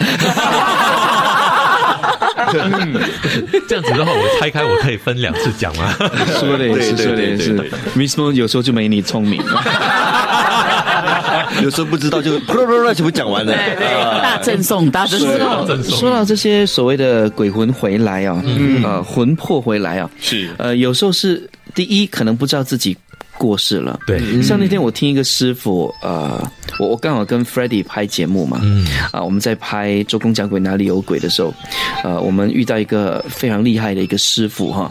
[3.68, 5.94] 这样子的话，我拆开我可以分两次讲吗？
[6.40, 7.56] 说的也是，说的也是。
[7.96, 9.42] Miss Mo 有时候就没你聪明，
[11.62, 13.54] 有时候不知道就乱乱乱全部讲完了。
[14.16, 15.20] 大赠送，大赠
[15.84, 16.00] 送。
[16.00, 18.42] 说到这些所谓的鬼魂回来啊，
[18.84, 22.98] 呃，魂魄回来啊，是呃，有时候是第一可能不知道自己。
[23.44, 24.42] 过世了，对。
[24.42, 26.42] 像那天我听一个师傅，呃，
[26.80, 31.54] 我我刚好跟 f r e d d y 拍节目嘛，嗯，啊，我们在拍《周公讲鬼哪里有鬼》的时候，
[32.06, 34.90] 呃，我们遇到一个非常厉害的一个师傅哈，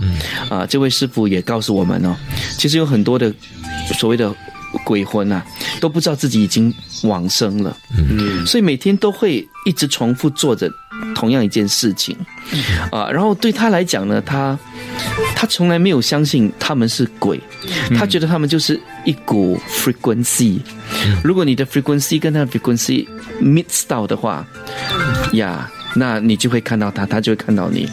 [0.50, 2.14] 啊，这位师傅也告诉我们哦，
[2.58, 3.32] 其实有很多的
[3.98, 4.30] 所谓的
[4.84, 5.42] 鬼魂啊，
[5.80, 6.70] 都不知道自己已经
[7.04, 10.70] 往生了，嗯，所以每天都会一直重复做着
[11.14, 12.14] 同样一件事情，
[12.92, 14.58] 啊，然后对他来讲呢，他。
[15.34, 17.40] 他从来没有相信他们是鬼，
[17.96, 20.60] 他觉得他们就是一股 frequency。
[21.22, 23.06] 如果你的 frequency 跟他的 frequency
[23.40, 24.46] mix 到的话，
[25.32, 25.70] 呀。
[25.94, 27.86] 那你就会看到他，他就会看到你。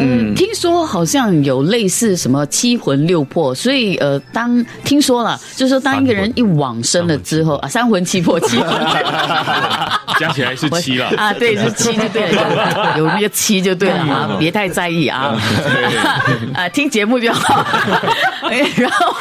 [0.00, 8.66] 嗯，听说好像有类似什么七魂六魄，所以呃，当听说了，就是说当一个人一往生了之后啊，三魂七魄七魂，
[10.18, 11.08] 加起来是七了。
[11.18, 15.38] 啊，对，是七就对了，有那个七就对了啊，别太在意啊，
[16.56, 17.62] 啊，听节目就好。
[18.76, 19.16] 然后，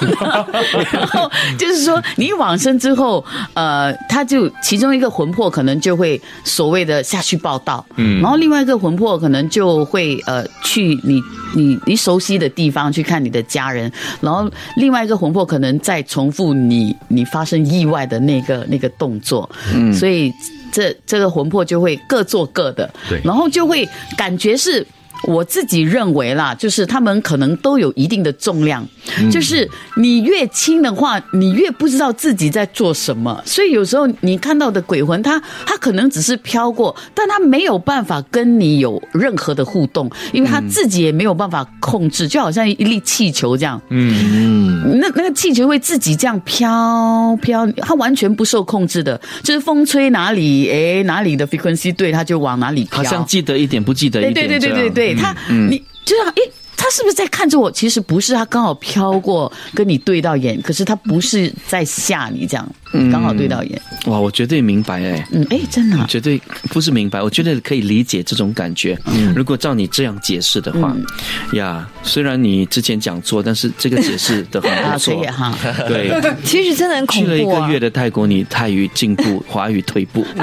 [0.94, 3.24] 然后就是说，你往生之后，
[3.56, 7.86] 呃，他就其中一个魂魄可能就会所谓的下去报道。
[7.98, 11.22] 嗯，然后另外一个魂魄可能就会呃去你
[11.56, 13.92] 你你熟悉的地方去看你的家人，
[14.22, 20.32] 然后另外一个魂魄可能在重复你你发生意外的那个那个动作，嗯，所以
[20.72, 24.86] 这这个魂魄就会各做各的，对，然后就会感觉是。
[25.28, 28.88] 我自己认为啦，就是他们可能都有一定的重量，
[29.32, 33.42] 就是你越轻的话，你越不知道自己在做什么。
[33.46, 43.80] 所以有时候你看到的鬼魂，他他可能只是飘过，但他没有办法跟你有任何的互动，因为他自己也没有办法控制，就好像一粒气球这样。
[43.90, 52.98] 嗯，那那个气球会自己这样飘飘，它完全不受控制的，就是风吹哪里，哎，哪里的 frequency 对，它就往哪里飘。
[52.98, 54.48] 好像记得一点，不记得一点。
[54.48, 55.09] 对对对对对。
[55.16, 56.42] 他，你就像，诶，
[56.76, 57.70] 他是不是在看着我？
[57.72, 62.68] 其实不是，他刚好飘过，跟你对到眼，可是他不是在吓你，这样，
[63.12, 63.82] 刚好对到眼。
[64.06, 68.98] 哇，我绝对明白，哎，嗯，哎，真的，绝对不是明白，我觉得可以理解这种感觉。
[69.08, 70.96] 嗯如果照你这样解释的话，
[71.54, 75.54] 呀，虽然你之前讲错，但是这个解释的很不错，哈，
[75.88, 76.10] 对，
[76.46, 77.26] 其实真的很恐怖。
[77.26, 80.26] 去了一个月的泰国，你泰语进步，华语退步。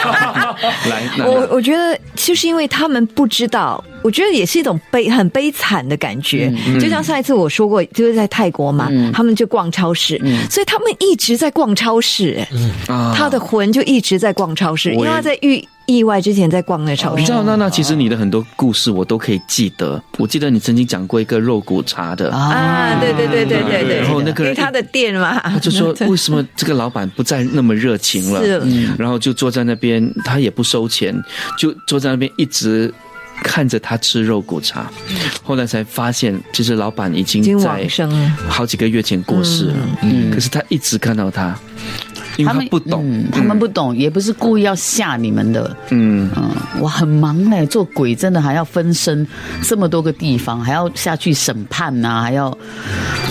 [0.88, 6.52] 来，我我觉得就是因为他们不知道，我觉得也是一种悲很悲惨的感觉。
[6.80, 12.46] 就像上一次我说过，就是在泰国嘛，他们就逛超市，所以他们一直在逛超市。
[12.52, 12.72] 嗯，
[13.14, 15.66] 他的魂就一直在逛超市，因为他在遇。
[15.90, 20.00] 意外之前在逛那超市，你知道娜娜其实你的很多故事我都可以记得。
[20.18, 23.98] 我记得你曾经讲过一个肉骨茶的啊，对对对对对对。
[23.98, 28.40] 然后那个他的店嘛，他就说为什么这个老板不再那么热情了？
[28.96, 31.14] 然后就坐在那边，他也不收钱，
[31.58, 32.92] 就坐在那边一直
[33.42, 34.90] 看着他吃肉骨茶。
[35.42, 37.88] 后来才发现，其实老板已经在
[38.48, 39.76] 好几个月前过世了。
[40.02, 41.58] 嗯，可是他一直看到他。
[42.46, 45.76] 他们不懂，他们不懂，也不是故意要吓你们的。
[45.90, 46.30] 嗯。
[46.36, 46.50] 嗯，
[46.80, 49.26] 我很忙嘞，做鬼真的还要分身
[49.62, 52.56] 这么多个地方，还要下去审判呐，还要，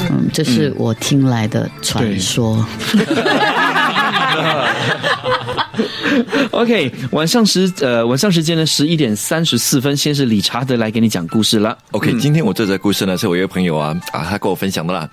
[0.10, 2.66] 嗯，这是我听来的传说。
[6.52, 11.78] OK，晚上时呃晚上时间呢十一点三十四分，先是理查德来给你讲故事了。
[11.92, 15.10] OK，今天我这则故事呢是我一个朋友啊啊他跟我分享的啦。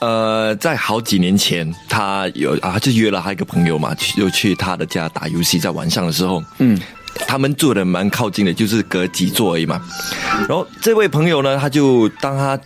[0.00, 6.80] 呃，在好几年前，他有啊就约了他一个朋友嘛，去又去他的家打游戏，在晚上的时候，嗯，
[7.26, 9.80] 他们住的蛮靠近的，就是隔几座而已嘛。
[10.48, 12.58] 然后这位朋友呢，他就当他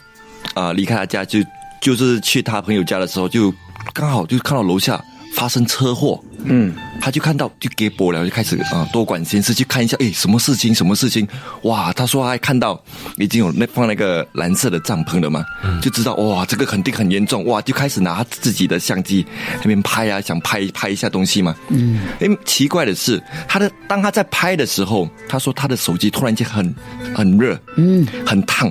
[0.54, 1.40] 啊离开他家，就
[1.80, 3.52] 就是去他朋友家的时候，就
[3.92, 5.02] 刚好就看到楼下。
[5.34, 10.74] 发生车祸，嗯，他就看到就给播了，就开始啊多管闲事去看一下，哎，什么事情？
[10.74, 11.26] 什么事情？
[11.62, 12.82] 哇，他说他还看到
[13.16, 15.44] 已经有那放那个蓝色的帐篷了嘛，
[15.80, 19.24] 就知道哇，这个肯定很严重，哇，就开始拿自己的相机
[19.58, 26.74] 那边拍啊，想拍拍一下东西嘛，嗯，哎，奇怪的是，他的当他在拍的时候，他说他的手机突然间很
[27.14, 28.70] 很热，嗯，很烫。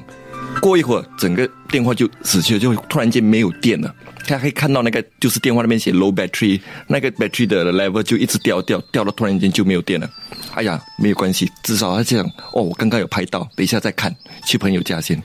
[0.60, 3.93] 过一会儿，整个电话就死去了，就突然间没有电了。
[4.28, 10.08] 他可以看到那个，就是电话那边写 low battery，那个 battery 的 level 就一直掉掉掉到突然间就没有电了。
[10.54, 15.22] 哎呀，没有关系，至少他这样哦，我刚刚有拍到，等一下再看，去朋友家先。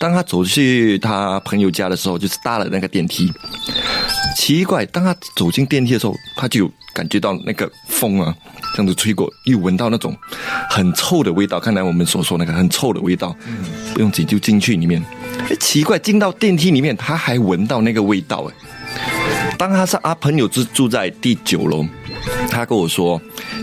[0.00, 3.32] 当他走去他朋友家的时候，就是搭了那个电梯。
[4.36, 8.34] 奇怪，当他走进电梯的时候，他就感觉到那个风啊，
[8.72, 10.16] 这样子吹过，又闻到那种
[10.68, 11.58] 很臭的味道。
[11.58, 13.36] 看来我们所说那个很臭的味道，
[13.92, 15.02] 不用紧就进去里面。
[15.58, 18.54] 奇怪，进到电梯里面，他还闻到那个味道哎。
[19.58, 21.84] 当他是阿朋友住住在第九楼，
[22.50, 23.20] 他跟我说，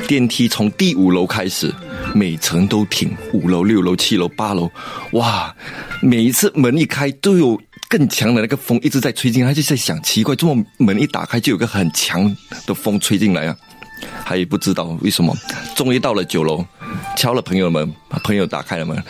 [0.07, 1.73] 电梯从第五楼开始，
[2.13, 4.69] 每层都停，五楼、六楼、七楼、八楼，
[5.11, 5.55] 哇，
[6.01, 7.59] 每一次门一开都有。
[7.89, 13.55] 更强的那个风一直在吹进来，就在想奇怪，这么门一打开就有个很强的风吹进来啊，
[14.25, 15.35] 他也不知道为什么。
[15.75, 16.65] 终于到了九楼，
[17.15, 19.01] 敲了朋友的门，朋友打开了门，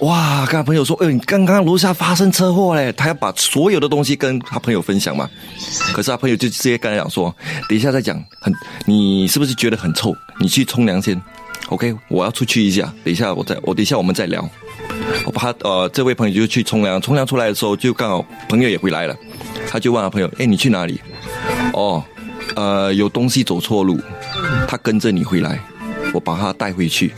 [0.00, 0.46] 哇！
[0.46, 5.28] 跟他朋友说：“哎，你刚刚楼下发生车祸嘞！”他要把所有的东西跟他朋友分享嘛。
[5.92, 7.34] 可是他朋友就直接跟他讲说
[7.68, 8.54] ：“等一下再讲，很
[8.86, 10.14] 你是不是觉得很臭？
[10.38, 11.20] 你去冲凉先。
[11.68, 14.48] OK，我要出去一下，等一下我再我等一下我们再聊。”
[15.24, 19.16] 我把他呃，这位朋友就去冲凉，冲凉出来的时候就刚好朋友也回来了，
[19.68, 21.00] 他就问他朋友：“哎，你去哪里？”
[21.72, 22.04] 哦，
[22.56, 24.00] 呃，有东西走错路，
[24.68, 25.58] 他跟着你回来，
[26.12, 27.12] 我把他带回去。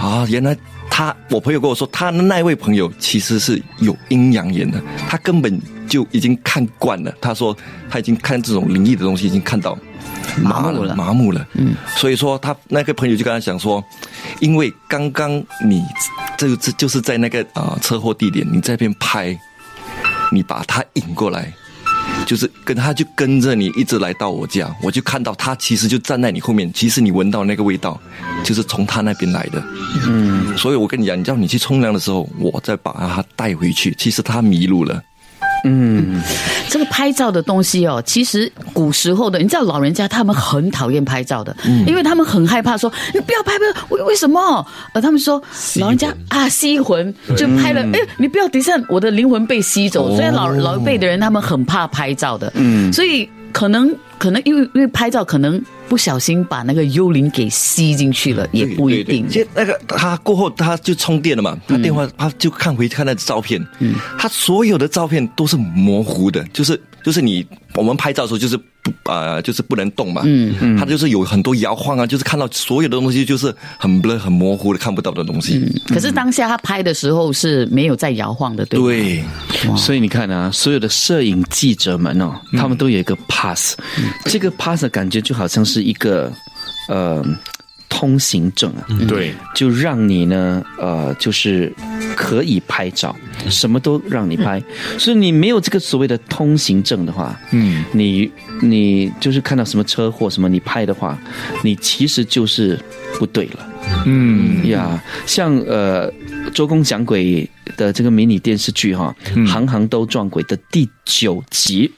[0.00, 0.56] 啊，原来
[0.90, 7.14] 他我朋友跟我说，他的那位朋友其实是有阴阳眼的，他根本就已经看惯了。
[7.20, 7.56] 他说
[7.88, 9.78] 他已经看这种灵异的东西，已经看到。
[10.42, 11.44] 麻木了，麻木了。
[11.54, 13.82] 嗯，所以说他那个朋友就跟他讲说，
[14.38, 15.30] 因为刚刚
[15.66, 15.82] 你
[16.38, 19.36] 这这就是在那个啊车祸地点，你在边拍，
[20.30, 21.52] 你把他引过来，
[22.30, 28.00] 就是跟他就跟着你一直来到我家，我就看到他其实就站在你后面，其实你闻到那个味道，
[28.44, 29.60] 就是从他那边来的。
[30.06, 35.02] 嗯，所以我跟你讲，你叫你去冲凉的时候，我再把他带回去，其实他迷路了。
[35.64, 36.20] 嗯，
[36.68, 41.54] 这个拍照的东西哦，其实古时候的，你知道老人家他们很讨厌拍照的，
[41.86, 44.66] 因为他们很害怕说你不要拍，不要为为什么？
[44.94, 45.42] 呃，他们说
[45.76, 47.14] 老人家啊吸魂。
[47.36, 53.94] 就拍了，哎，你不要等一下我的灵魂被吸走，所以老老一辈的人他们很怕拍照的，嗯，所以可能。
[54.20, 55.58] 可能因为因为拍照，可能
[55.90, 59.28] 不小心把那个幽灵给吸进去了，也不一定。
[59.28, 68.58] 其实那个他过后他就充电了嘛，他电话他就看回看那照片，嗯，他所有的照片都是模糊的，就是就是你我们拍照的时候就是。
[68.82, 70.22] 不啊，就是不能动嘛。
[70.24, 75.58] 嗯嗯，他就是有很多摇晃啊，就是看到所有的东西就是很不很模糊的看不到的东西。
[75.58, 79.24] 嗯，可是当下他拍的时候是没有在摇晃的，对对。
[79.76, 83.76] 所以你看啊，所有的摄影记者们哦，他们都有一个 pass，
[84.24, 86.32] 这个 pass 感觉就好像是一个
[86.88, 87.22] 呃。
[87.92, 91.74] 通行证啊，对，就让你呢，呃，就是
[92.16, 93.14] 可以拍照，
[93.48, 94.62] 什么都让你拍。
[94.98, 101.18] 所以你没有这个所谓的通行证的话，嗯，你你就是看到什么车祸什么，你拍的话，
[101.62, 102.78] 你其实就是
[103.18, 103.66] 不对了。
[104.06, 106.12] 嗯呀，像呃，
[106.52, 109.14] 周公讲鬼的这个迷你电视剧哈，
[109.46, 111.90] 行行都撞鬼的第九集，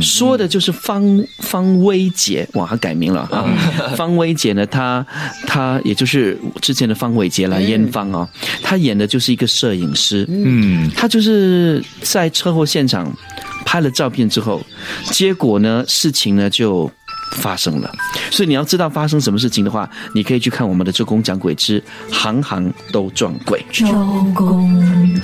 [0.00, 3.46] 说的就是方方薇姐，哇，她改名了啊。
[3.96, 5.06] 方薇姐呢，她
[5.46, 8.28] 她也就是之前的方伟杰来烟方啊，
[8.62, 13.12] 她演的就是一个摄影师，嗯，她就是在车祸现场
[13.64, 14.62] 拍了照片之后，
[15.12, 16.90] 结果呢，事情呢就。
[17.32, 17.92] 发生了，
[18.30, 23.64] 所以你要知道发生什么事情的话，你可以去看我们的周公讲鬼之行行都撞鬼。
[23.72, 23.86] 周
[24.34, 24.68] 公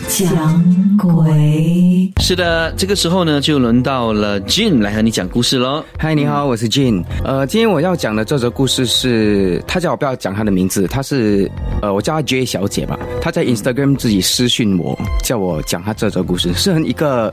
[0.09, 5.85] 讲鬼，是的，这个时候呢，就轮到了 Jin 来和你讲故事喽。
[5.99, 7.03] 嗨，你好，我是 Jin。
[7.25, 11.51] 呃，今天我要讲的这则故事是，他叫我不要讲他的名字，他是
[11.83, 12.99] 呃，我叫他 J 小姐吧。
[13.21, 17.33] 他在 Instagram 自己私讯我，叫我讲他这则故事，是很一个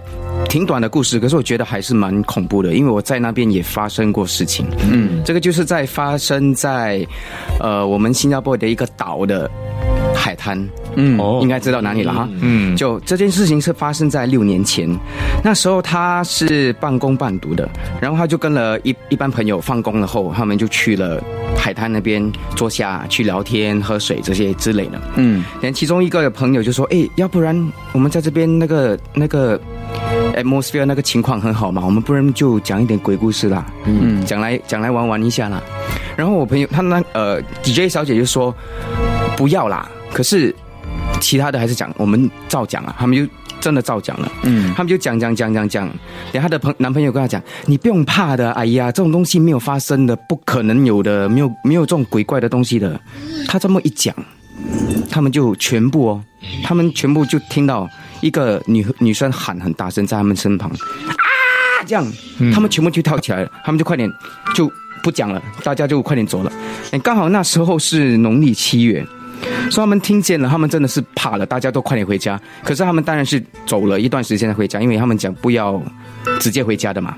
[0.50, 4.61] 挺短的故事，可是我觉得还是蛮恐怖的，因为我在那边也发生过事情。
[4.90, 7.06] 嗯，这个就是在发生在，
[7.60, 9.50] 呃，我们新加坡的一个岛的
[10.22, 12.30] 海滩，嗯，应该知道哪里了哈。
[12.42, 14.88] 嗯，就这件事情是发生在六年前，
[15.44, 17.68] 那时候他是半工半读的，
[18.00, 21.20] 然后他就跟了一一班朋友放工了后，他们就去了
[21.58, 22.24] 海滩那边
[22.56, 25.02] 坐下去聊天、喝水这些之类的。
[25.16, 27.56] 嗯，连其中一个朋友就说：“哎，要不然
[27.92, 29.60] 我们在这边那个那个
[30.36, 33.66] atmosphere 那个情况很好嘛，我们不然就讲一点鬼故事啦。
[33.86, 35.60] 嗯，讲来讲来玩玩一下啦。”
[36.16, 38.54] 然后我朋友他那呃 DJ 小姐就说
[39.36, 40.54] ：“不要啦。”可是。
[41.20, 44.32] 其他的还是讲，我们照讲啊，他们就真的照讲了。
[44.42, 45.88] 嗯，他们就讲讲讲讲讲，
[46.32, 53.00] 然后他的朋男朋友跟他讲，你不用怕的，哎呀，这种东西没有发生的，不可能有的，没有没有这种鬼怪的东西的。
[53.48, 54.16] 他这么一讲，
[55.12, 56.24] 他们就全部哦，
[56.64, 57.88] 他们全部就听到
[58.22, 62.04] 一个女女生喊很大声在他们身旁啊，这样，
[62.52, 64.12] 他们全部就跳起来了，他们就快点
[64.56, 64.70] 就
[65.04, 66.52] 不讲了，大家就快点走了。
[67.04, 69.06] 刚好那时候是农历七月。
[69.70, 72.40] 所以他们听见了，他们真的是怕了，大家都快点回家。
[72.64, 75.82] 可是他们当然是走了一段时间才回家，因为他们讲不要
[76.40, 77.16] 直接回家的嘛。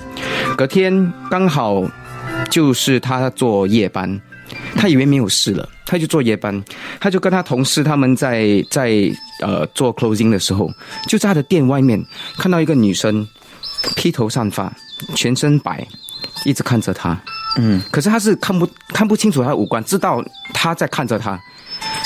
[0.58, 1.84] 隔天刚好
[2.50, 4.22] 就是他做夜班，
[4.76, 6.64] 他以为没有事了，他就做夜班，
[7.00, 8.92] 他就跟他同事他们在在
[9.42, 10.72] 呃做 closing 的时候，
[11.08, 12.04] 就在他的店外面
[12.38, 13.28] 看到一个女生
[13.96, 14.72] 披头散发，
[15.16, 15.86] 全身白，
[16.46, 17.20] 一直看着他。
[17.58, 21.40] 嗯，可是他是看不看不清楚他的五官，知道他在看着他。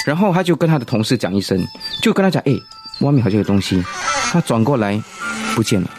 [0.06, 1.60] 然后他就跟他的同事讲一声，
[2.02, 2.54] 就跟他讲：“哎，
[3.02, 3.84] 外面好像有东西。”
[4.32, 5.02] 他转过来，
[5.56, 5.90] 不见了。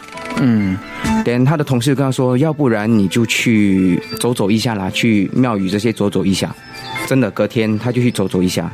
[0.41, 0.77] 嗯，
[1.25, 6.55] 等他的同事跟他说：“要不然你就去走走一下啦，去庙宇这些走走一下。”
[7.07, 8.71] 真的，隔天他就去走走一下，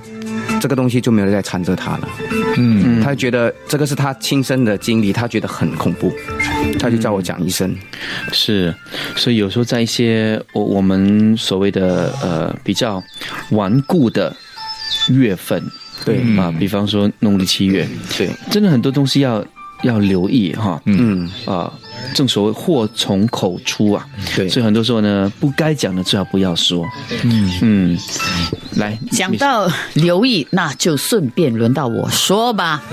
[0.62, 2.10] 这个东西就没有再缠着他了。
[2.58, 6.14] 嗯，他觉得这个是他亲身的经历，他觉得很恐怖，
[6.78, 7.76] 他就叫我讲一声。
[8.32, 8.76] 是，
[9.16, 13.02] 所以有时候在一些我我们所谓的呃比较
[13.52, 14.36] 顽固的。
[15.10, 15.64] 月份，
[16.04, 16.22] 对。
[16.38, 19.46] 啊，比方说农历七月，对，真的很多东西要
[19.84, 21.30] 要留意哈，嗯。
[21.46, 21.72] 啊，
[22.14, 26.86] 正所谓祸从口出啊，对，所以很多时候呢，不该讲的最好不要说，
[27.24, 27.52] 嗯。
[27.62, 27.98] 嗯，
[28.76, 32.84] 来讲到留意，那就顺便轮到我说吧，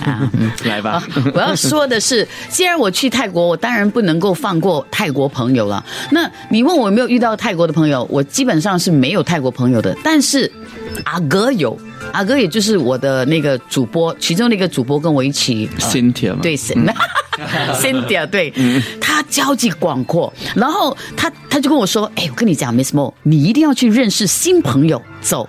[0.00, 0.30] 啊，
[0.64, 1.02] 来吧，
[1.34, 5.84] 我要说的是，既然我去泰国，我当然不能够放过泰国朋友了。
[6.10, 10.50] 那你问我有没有遇到泰国的朋友，我基本上是没有泰国朋友的，但是。
[11.04, 11.78] 阿哥有，
[12.12, 16.56] 阿哥也就是我的那个主播，其中的一个主播跟我一起，Cynthia 对
[17.80, 18.52] Cynthia 对，
[19.00, 25.48] 他交际广阔，然后他他就跟我说，哎，我跟你讲，Miss Mo，你一定要去认识新朋友，走，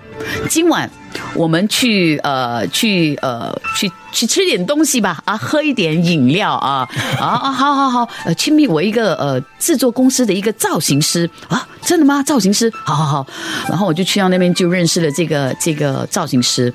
[0.50, 0.90] 今晚。
[1.36, 6.88] 我们去呃去呃去去吃点东西吧啊，喝一点饮料啊
[7.20, 12.22] 啊啊，好好好，呃，亲密我一个呃制作公司的一个造型师啊，真的吗？
[12.24, 13.28] 造型师，好好好，
[13.68, 16.74] 然后我就去到那边就认识了这个这个造型师。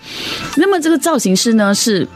[0.57, 2.07] 那么这个造型师呢是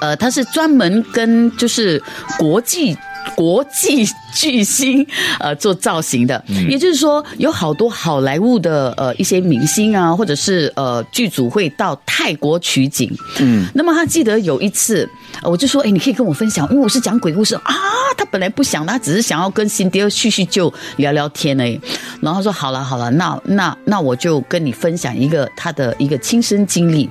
[0.00, 2.02] 呃，他是专门跟就是
[2.38, 2.96] 国际。
[3.36, 4.04] 国际
[4.34, 5.06] 巨星
[5.38, 13.10] 呃做造型的，也就是说有好多好莱坞的呃一些明星啊，或者是呃剧组会到泰国取景。
[13.40, 15.08] 嗯，那么他记得有一次，
[15.42, 17.74] 我就说，哎，你可以跟我分享，因为我是讲鬼故事啊。
[18.16, 21.80] 他本来不想，他只是想要跟辛迪尔叙叙旧、聊聊天而已。
[22.20, 27.08] 然后他说，好了好了，那那那我就跟你分享一个他的一个亲身经历。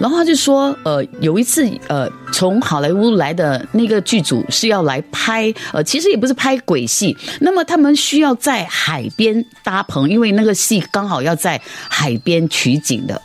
[0.00, 2.10] 然后他就说，呃，有一次呃。
[2.32, 7.16] 从好莱坞来的那个剧组是要来拍，呃，其实也不是拍鬼戏。
[7.40, 13.20] 那么他们需要在海边搭棚，因为那个戏刚好要在海边取景的。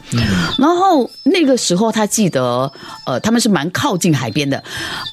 [0.58, 2.72] 然后那个时候他记得，
[3.06, 4.64] 呃，他们是蛮靠近海边的，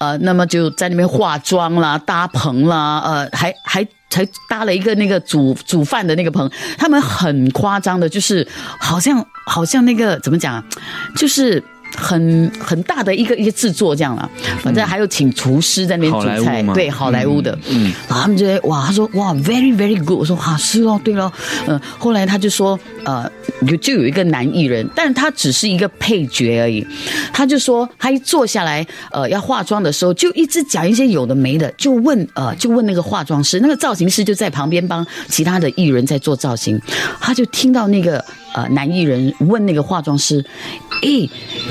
[0.00, 6.50] 呃，那么就在那边化妆啦、搭棚啦，呃，还还才搭了一个那个煮煮饭的那个棚。
[6.78, 8.46] 他们很夸张的，就是
[8.78, 10.62] 好像好像那个怎么讲，
[11.16, 11.62] 就是。
[11.94, 14.30] 很很大的一个一个制作这样了，
[14.62, 21.32] 反正还有请厨师在那边煮菜，对，好莱坞的，嗯，然后他们就哇，他说哇，very very good，我说啊是哦，对了，
[21.66, 23.30] 嗯，后来他就说呃，
[23.66, 26.86] 就就有一个男艺人，但他只是一个配角而已，
[27.32, 36.80] 他就说他一坐下来呃要化妆的时候，就一直讲一些有的没的，就问呃就问那个化妆师，那个造型师就在旁边帮其他的艺人在做造型，
[37.20, 38.22] 他就听到那个。
[38.56, 40.42] 呃，男艺人问那个化妆师
[41.04, 41.28] ：“诶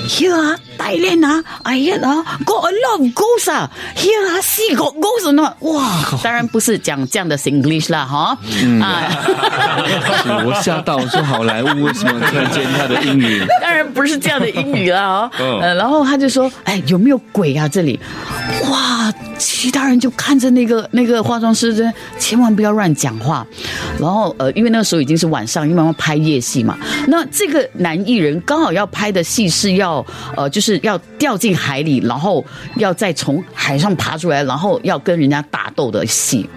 [0.07, 5.51] ，here 啊，大脸啊，哎呀啊，got a lot of ghosts 啊，here 啊，see got ghosts 呢？
[5.61, 8.37] 哇，当然不是讲这样的 English 啦，哈，
[8.83, 9.09] 啊，
[10.45, 13.43] 我吓到，我说好莱坞为什么突然间他的英语？
[13.59, 17.67] 当然不是这样的英语啦，哦，呃，然后他就说，哎，有没有鬼啊？
[17.67, 17.99] 这里，
[18.69, 23.45] 哇。”其他人就看着那个那个化妆师，真千万不要乱讲话。
[23.99, 26.74] 然后呃，因为那个时候已经是晚上，因为要拍夜戏嘛。
[27.07, 30.05] 那这个男艺人刚好要拍的戏是要
[30.35, 32.43] 呃，就是要掉进海里，然后
[32.77, 36.49] 要再从海上爬出来，然后要跟人家打斗的戏。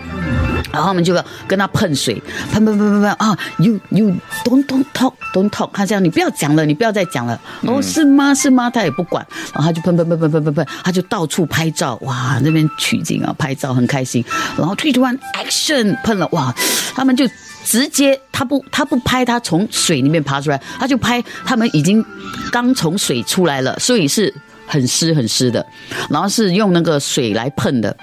[0.70, 2.20] 然后我们就要跟他喷水，
[2.52, 4.14] 喷喷喷喷喷啊！You you
[4.44, 7.40] don't don't talk don't talk，他这样你不要讲了，你不要再讲了。
[7.62, 8.34] 哦，是吗？
[8.34, 8.68] 是吗？
[8.68, 14.22] 他也不管，然后他就喷喷喷喷喷喷喷，他就到处拍照，哇，那边取景啊，拍照很开心。
[14.58, 16.54] 然后 two one action，喷了，哇，
[16.94, 17.26] 他们就
[17.68, 22.02] 直接他不他不拍他从水里面爬出来，他就拍他们已经
[22.50, 24.32] 刚从水出来了，所以是。
[24.70, 25.64] 很湿很湿的，
[26.10, 27.96] 然后是用那个水来喷的，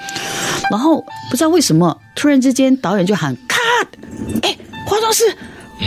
[0.71, 0.99] 然后
[1.29, 3.85] 不知道为什么突然之间导演就喊 cut，
[4.41, 4.57] 哎，
[4.87, 5.23] 化妆师。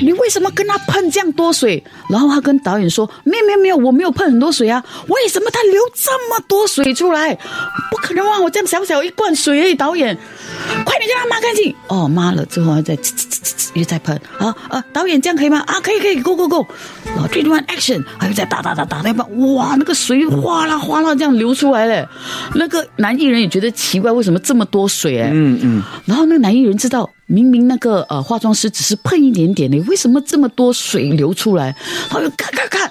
[0.02, 1.82] 你为什么跟他喷这样多水？
[2.10, 4.84] 然后他跟导演说：“没有没有没有，我没有喷很多水啊！
[5.08, 7.34] 为什么他流这么多水出来？
[7.90, 8.38] 不可能啊！
[8.38, 10.16] 我这样小小一罐水而已。”导演，
[10.84, 11.74] 快点叫他抹干净。
[11.88, 12.98] 哦，抹了之后再
[13.74, 14.20] 又再喷。
[14.38, 14.84] 啊啊！
[14.92, 15.58] 导演这样可以吗？
[15.66, 16.66] 啊，可以可以，Go Go Go！
[17.04, 22.06] 然后 Three One Action，还有再打打打打那把，哇，那个水哗啦哗啦这样流出来嘞。
[22.54, 25.20] 那个男艺人也觉得奇怪，为什么这么多水？
[25.20, 25.82] 哎，嗯嗯。
[26.04, 27.08] 然后那个男艺人知道。
[27.30, 31.76] 明明那个呃化妆师只是喷一点点的，为什么这么多水流出来？
[32.08, 32.90] 他就看看看。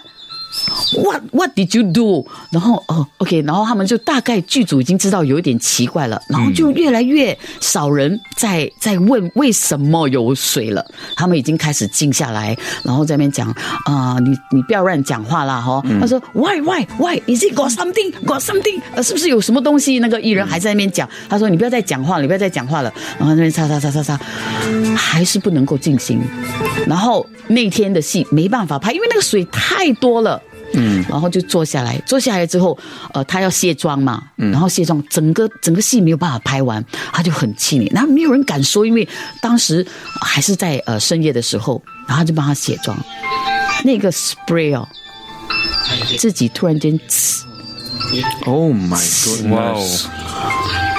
[1.02, 2.26] What What did you do？
[2.52, 10.86] 然后哦，OK，然后他们就大概剧组已经知道有一点奇怪了，然后就越来越少人在在问为什么有水了。
[11.16, 13.50] 他们已经开始静下来，然后在那边讲
[13.86, 15.82] 啊，你你不要乱讲话啦，哈。
[16.00, 18.12] 他说 Why Why Why？Is it got something?
[18.26, 18.82] Got something？
[18.96, 20.00] 呃，是不是有什么东西？
[20.00, 22.94] 那个艺人还在那边讲，他说你不要再讲话，你不要再讲话了。
[23.18, 24.20] 然后那边擦擦擦擦擦，
[24.96, 26.22] 还是不能够进行。
[26.86, 30.42] 然后那天的戏没办法拍，因为那个水太多了。
[30.74, 32.78] 嗯，然后就坐下来，坐下来之后，
[33.14, 39.08] 呃，他要卸妆嘛，然后卸妆，整个整个戏没有办法拍完，他就很气馁，然后没有人敢说，因为
[39.42, 39.86] 当时
[40.22, 42.98] 还是在呃深夜的时候，然后就帮他卸妆，
[43.84, 44.88] 那个 spray 哦，
[46.18, 47.00] 自己突然间
[48.46, 49.88] ，Oh my God，哇哦，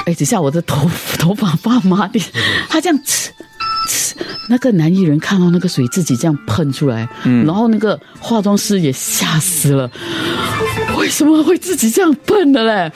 [0.07, 2.21] 哎，等下我的头 头发发麻的，
[2.69, 3.29] 他这样呲。
[4.49, 7.09] 那个男艺人看到那个水自己这样喷出来，
[7.45, 9.91] 然后那个化妆师也吓死了。
[10.99, 12.93] 为什么会自己这样笨的嘞？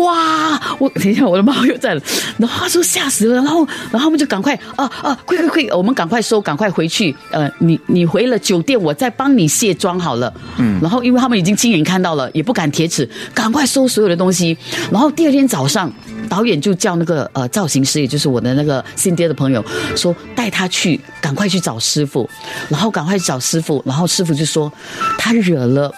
[0.00, 0.60] 哇！
[0.78, 2.02] 我等一下，我的猫又在了。
[2.36, 7.14] 然后他说吓死了，然后然后他们就赶快啊啊，快快快，我们赶快收，赶快回去。
[7.30, 10.32] 呃，你你回了酒店，我再帮你卸妆好了。
[10.58, 10.78] 嗯。
[10.82, 14.56] 然后因为他们已经亲眼看到了，也不敢铁齿，赶快收所有的东西。
[14.90, 15.90] 然后第二天早上。
[16.28, 19.64] 导演就叫那个呃造型师，也就是我的那个新爹的朋友，
[19.96, 22.28] 说带他去，赶快去找师傅，
[22.68, 24.70] 然后赶快去找师傅，然后师傅就说
[25.16, 25.90] 他惹了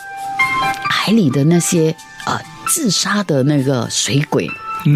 [1.03, 1.95] 海里的那些
[2.27, 2.39] 呃
[2.69, 4.47] 自杀的那个水鬼。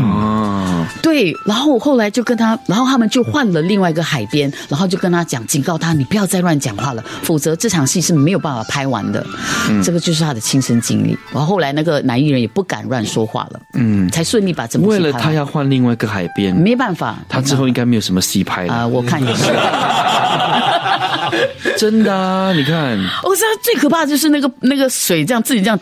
[0.00, 9.22] 哦，对，然后后来就跟他，然后他们就换了另外一个海边，然后就跟他讲，警告他，你不要再乱讲话了，否则这场戏是没有办法拍完的。
[9.68, 11.16] 嗯，这个就是他的亲身经历。
[11.30, 18.86] 然后后来那个男艺人也不敢乱说话了，嗯，才顺利把整部为了他要换另外一个海边，没办法，他之后应该没有什么戏拍了啊。
[18.86, 19.52] 我看也是，
[21.78, 25.78] 真的啊，你看，我知道最可怕的就是那个那个水这样自己这样。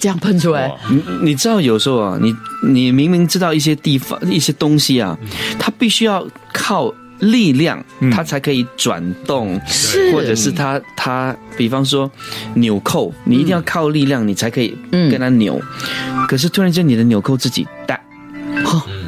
[0.00, 2.34] 这样喷出来，你你知道有时候啊，你
[2.66, 5.16] 你明明知道一些地方一些东西啊，
[5.58, 12.10] 它必须要靠力量，它才可以转动，是，或者是它它，比方说
[12.54, 15.60] 纽扣，你一定要靠力量，你才可以跟它扭。
[16.26, 18.02] 可是突然间你的纽扣自己带，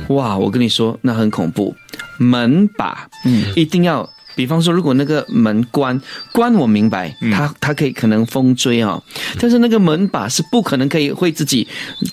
[0.08, 0.36] 哇！
[0.36, 1.74] 我跟你说，那很恐怖。
[2.18, 4.08] 门把，嗯，一定要。
[4.34, 6.00] 比方说，如果那个门关
[6.32, 9.00] 关，我明白，它它可以可能风追啊，
[9.40, 11.66] 但是那个门把是不可能可以会自己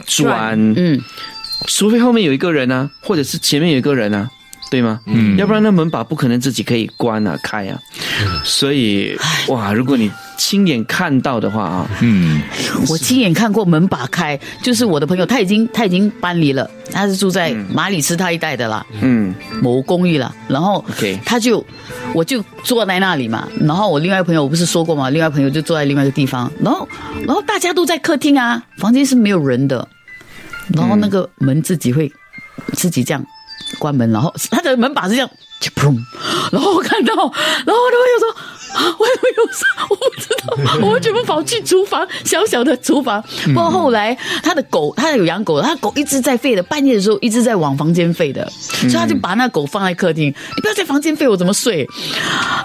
[0.05, 1.01] 转，嗯，
[1.67, 4.29] 除非后面有一个人啊，或者是前面有一个人啊，
[4.69, 4.99] 对吗？
[5.05, 7.79] 嗯，要不然那门把不可能自己可以关啊开啊，
[8.43, 9.17] 所以
[9.47, 10.11] 哇，如果你。
[10.41, 12.41] 亲眼看到的话啊，嗯，
[12.87, 20.83] 我亲眼看过门把开，就是我的朋友，他已经他已经搬离了，他是住在马里斯他一带的啦，嗯，某公寓了，然后
[21.25, 21.63] 他就
[22.13, 25.09] 我就坐在那里嘛，然后我另外一朋友我不是说过吗？
[25.09, 26.87] 另外朋友就坐在另外一个地方，然后
[27.25, 29.85] 然后大家都在客厅啊，房间是没有人的，
[30.73, 32.09] 然后那个门自己会
[32.75, 33.21] 自己这样
[33.77, 35.29] 关门，然后他的门把是这样，
[35.75, 35.95] 砰，
[36.51, 38.35] 然后我看到，然后我的朋友说。
[38.71, 43.19] 我也有事，我不知道，我们全部跑去厨房，小小的厨房。
[43.47, 51.83] 不过后来他的狗，他有养狗，他狗一直在吠的，半夜的时候一直在往房间吠的，所以他就把那狗放在客厅，你不要在房间吠，我怎么睡？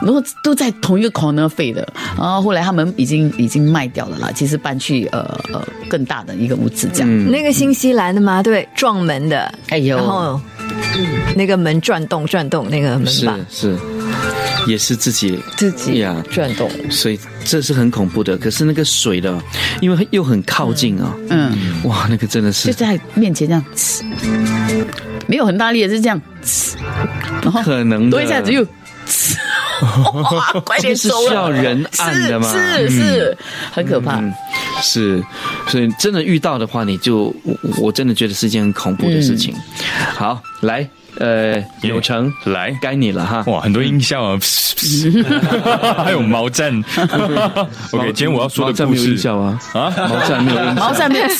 [0.03, 1.89] 然后都在同一个 corner 吠的。
[2.19, 5.21] 然后后来他们已经已经卖掉了啦，其实搬去呃
[5.55, 7.31] 呃更大的一个屋子这样。
[7.31, 8.43] 那个新西兰的吗？
[8.43, 10.39] 对，撞门的，哎呦，然后
[11.37, 13.39] 那个门转动转动，那个门是把。
[13.51, 13.77] 是，
[14.67, 16.23] 也是自己自己呀。
[16.31, 16.71] 转动。
[16.91, 18.37] 所以这是很恐怖的。
[18.37, 19.43] 可是那个水的，
[19.81, 24.03] 因为又很靠近啊，嗯，哇，那个真的是就在面前这样，呲。
[25.27, 26.75] 没有很大力，也是这样，呲。
[27.43, 28.11] 然后可能的。
[28.11, 28.65] 多一下子又。
[29.85, 30.61] 呲哇！
[30.61, 31.09] 快点是！
[31.09, 33.39] 需要人按的吗是是是，
[33.72, 34.16] 很可怕。
[34.16, 34.32] 嗯
[34.82, 35.22] 是，
[35.68, 39.55] 所以真的遇到的话，你就我我真的觉得是一件很恐怖的事情。
[40.14, 40.89] 好，来，
[41.19, 42.77] 呃，有成来。
[42.81, 43.43] 该你了哈。
[43.47, 44.39] 哇，很多音效啊，
[46.05, 46.73] 还有毛赞。
[47.93, 50.75] OK，今天我要说毛战没有的故事音效啊，啊，毛赞没有音效。
[50.75, 51.29] 毛上面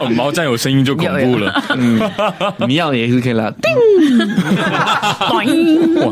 [0.00, 1.62] 哦毛赞有声音就恐怖了。
[1.76, 2.00] 嗯，
[2.68, 3.52] 你要也是可以啦。
[5.30, 5.38] 哇，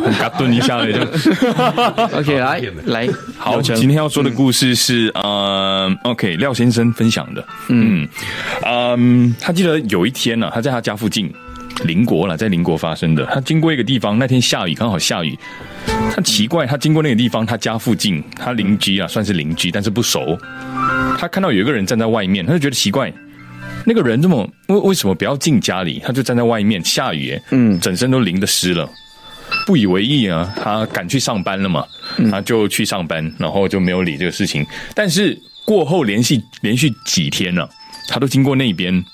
[0.01, 1.01] 很嘎顿一下来就。
[2.19, 3.77] OK，来来，好，有成。
[3.77, 7.45] 今天要说的故事是呃，OK，廖先生分享的。
[7.69, 8.07] 嗯。
[8.65, 11.33] 嗯，他记得有一天呢、他在他家附近，
[11.85, 13.25] 邻国了，在邻国发生的。
[13.27, 15.39] 他经过一个地方，那天下雨，刚好下雨。
[16.15, 20.39] 他奇怪，他经过那个地方，他家附近，他邻居啊，算是邻居，但是不熟。
[21.19, 23.13] 他看到有一个人站在外面，他就觉得奇怪，
[23.85, 26.01] 那个人这么为为什么不要进家里？
[26.05, 28.89] 他就站在外面，下雨，嗯整身都淋得湿了。
[29.65, 31.85] 不以为意啊，他赶去上班了嘛，
[32.31, 34.67] 他就去上班，然后就没有理这个事情。
[34.95, 37.69] 但是过后连续连续几天呢、
[38.09, 39.05] 他都经过那边，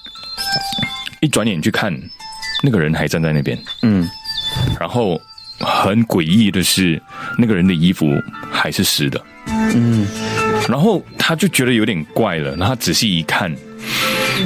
[1.20, 1.94] 一转眼去看，
[2.62, 4.08] 那个人还站在那边，嗯。
[4.78, 5.20] 然后
[5.58, 7.00] 很诡异的是，
[7.38, 8.06] 那个人的衣服
[8.50, 10.06] 还是湿的，嗯。
[10.68, 13.54] 然后他就觉得有点怪了，然后他仔细一看，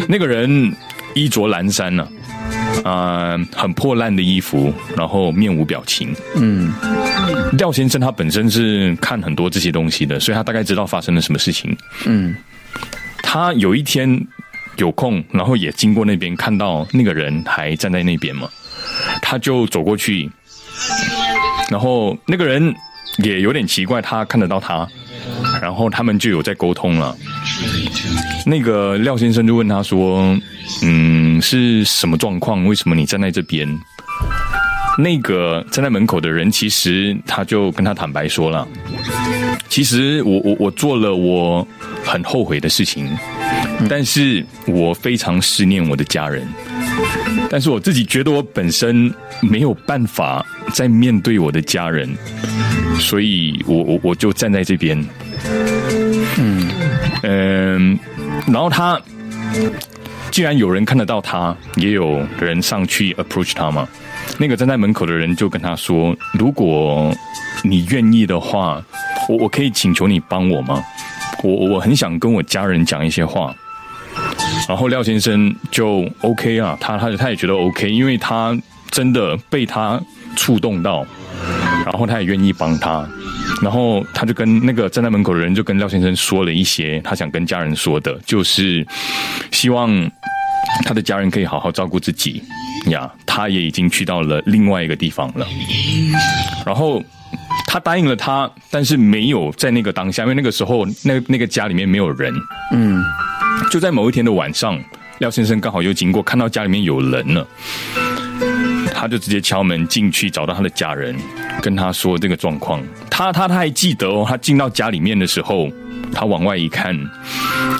[0.08, 0.74] 那个人
[1.14, 2.08] 衣着褴褛呢、
[2.84, 6.14] 啊，很破烂的衣服，然后面无表情。
[6.36, 6.72] 嗯。
[7.58, 11.76] 廖先生他本身是看很多这些东西的，所以他大概知道发生了什么事情。
[12.06, 12.34] 嗯。
[13.22, 14.08] 他有一天
[14.76, 18.48] 有空，然后也经过那边，看到那个人还站在那边嘛，
[19.20, 20.30] 他就走过去，
[21.70, 22.74] 然后那个人
[23.18, 24.86] 也有点奇怪，他看得到他，
[25.60, 27.16] 然后他们就有在沟通了。
[28.44, 30.38] 那个廖先生就问他说
[30.82, 32.64] ：“嗯，是什么状况？
[32.64, 33.68] 为什么你站在这边？”
[34.98, 38.66] 那个站在门口的人，其实他就跟他坦白说了，
[39.68, 41.66] 其实我我我做了我
[42.02, 43.06] 很后悔的事情，
[43.88, 46.46] 但是我非常思念我的家人，
[47.50, 52.08] 但是我自己觉得我本身没有办法再面对我的家人，
[52.98, 54.98] 所以我我我就站在这边，
[56.38, 56.68] 嗯
[57.22, 57.98] 嗯，
[58.46, 59.00] 然后他
[60.30, 63.86] 既然有人看得到他，也有人上去 approach 他嘛。
[64.38, 67.14] 那个站在门口的人就跟他说：“如果
[67.62, 68.82] 你愿意的话，
[69.28, 70.82] 我我可以请求你帮我吗？
[71.44, 73.54] 我我很想跟我家人讲一些话。”
[74.68, 78.56] 然后廖先生就 OK 啊，他他他也觉得 OK，因为他
[78.90, 80.00] 真的被他
[80.34, 81.06] 触动到，
[81.84, 83.08] 然后他也愿意帮他。
[83.62, 88.86] 然后他就跟那个站在门口的人就跟廖先生说了一些他想跟家人说的，就是
[89.50, 89.88] 希望
[90.84, 92.42] 他的家人可以好好照顾自己
[92.88, 93.10] 呀。
[93.24, 95.46] 他也已经去到了另外一个地方了，
[96.66, 97.02] 然后
[97.66, 102.34] 他答应了他，但是没有在那个当下，因为那个时候那那个家里面没有人。
[102.72, 103.02] 嗯
[103.70, 104.78] 就在某一天的晚上，
[105.18, 107.46] 廖先生刚好又经过，看到家里面有人了，
[108.94, 111.16] 他就直接敲门进去，找到他的家人，
[111.62, 112.82] 跟他说这个状况。
[113.10, 115.70] 他他他还记得哦，他进到家里面的时候，
[116.12, 116.94] 他往外一看，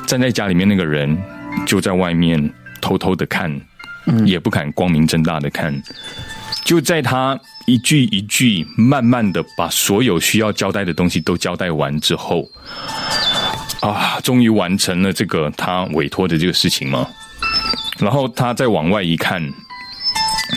[0.07, 1.17] 站在家里面那个人
[1.67, 2.51] 就在外面
[2.81, 3.55] 偷偷的看，
[4.25, 5.79] 也不敢光明正大的看。
[6.65, 12.49] 就在他一句一句慢慢的把所有需要交代的东西都交代完之后，
[13.81, 17.07] 啊，终于完成了这个他委托的这个事情嘛。
[17.99, 19.43] 然后他再往外一看，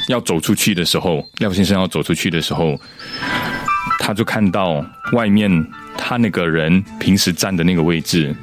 [0.07, 2.79] 要走出去的时候，廖先生要走出去的时候，
[3.97, 5.49] 他就看到外面
[6.01, 8.33] 他那个人平时站的那个位置，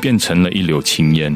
[0.00, 1.32] 变成了一绺青烟，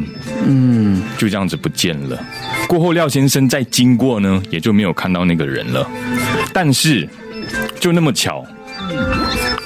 [0.47, 2.19] 嗯就这样子不见了。
[2.67, 5.89] 过后，廖先生再经过呢，也就没有看到那个人了。
[6.53, 7.09] 但是，
[7.79, 8.45] 就那么巧，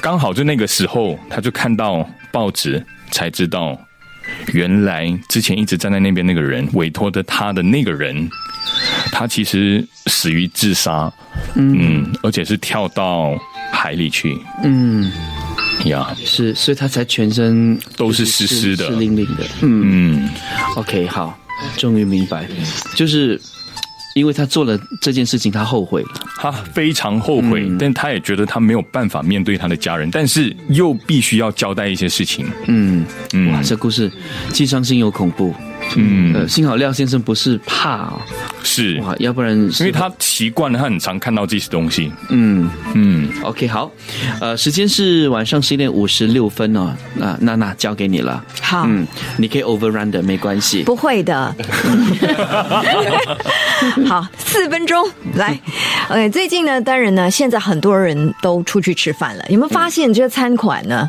[0.02, 3.78] 刚好就那个时候，他就看到报纸，才知道，
[4.52, 8.28] 原来之前一直站在那边那个人，委托的他的那个人，
[9.12, 11.10] 他其实死于自杀，
[11.54, 13.38] 嗯，而且是跳到
[13.72, 14.36] 海里去。
[14.62, 15.10] 嗯，
[15.86, 19.46] 呀，是，所以他才全身都是湿湿的、湿淋淋的。
[19.62, 20.28] 嗯
[20.76, 21.38] ，OK，好，
[21.76, 22.46] 终于明白，
[22.94, 23.40] 就是
[24.14, 26.02] 因为他做了这件事情，他后悔。
[26.02, 32.46] 了，他非常后悔，但他也觉得他没有办法面对他的家人，但是又必须要交代一些事情。
[32.66, 33.04] 嗯。
[33.32, 34.10] 嗯，哇，这故事
[34.52, 35.54] 既伤心又恐怖。
[35.96, 38.12] 嗯，呃，幸好廖先生不是怕，
[38.62, 42.12] 是哇，要不然因为他习惯了，他很常看到这些东西。
[42.28, 43.90] 嗯嗯，OK，好，
[44.40, 48.44] 呃，时间是晚上十一点五十六分哦，那娜娜交给你了。
[48.62, 49.04] 好，嗯，
[49.36, 51.52] 你可以 overrun 的，没关系，不会的。
[54.06, 55.58] 好，四分钟来。
[56.08, 61.08] OK，最近呢，当然呢，现在很多人都出去吃饭了，有没有发现这个餐馆呢，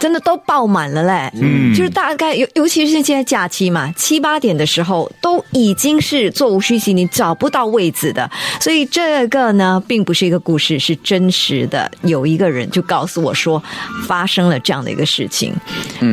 [0.00, 1.30] 真的都爆满了嘞？
[1.34, 4.21] 嗯，就是大概尤尤其是现在假期嘛，七。
[4.22, 8.30] 八点的时候都已经是座无虚席，你找不到位子的。
[8.60, 11.90] 所以这个呢，并不是一个故事，是真实的。
[12.02, 13.62] 有一个人就告诉我说，
[14.06, 15.52] 发生了这样的一个事情。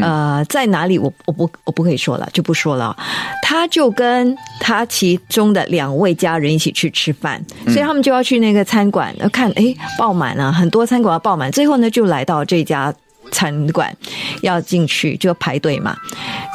[0.02, 0.98] 呃，在哪里？
[0.98, 2.96] 我我不我不可以说了，就不说了。
[3.44, 11.52] 他就跟他其中的两位家人一起去吃饭，所以他们就要去那个餐馆，看哎爆满了，很多餐馆要爆满。
[11.52, 12.94] 最后呢，就来到这家。
[13.32, 13.96] 餐馆
[14.42, 15.96] 要进去就要排队嘛，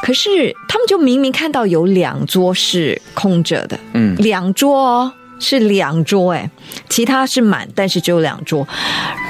[0.02, 6.48] 可是他们就明明看到有两桌是空着的，嗯，两桌哦是两桌，哎，
[6.88, 8.66] 其他是满，但是只有两桌。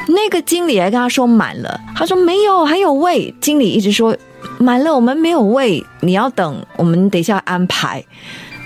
[0.09, 3.35] 那个经理还跟他说满了，他说没有，还有位。
[3.41, 4.17] 经理一直说
[4.59, 8.05] 满了，我们没有位，你要等，我们等一下安排。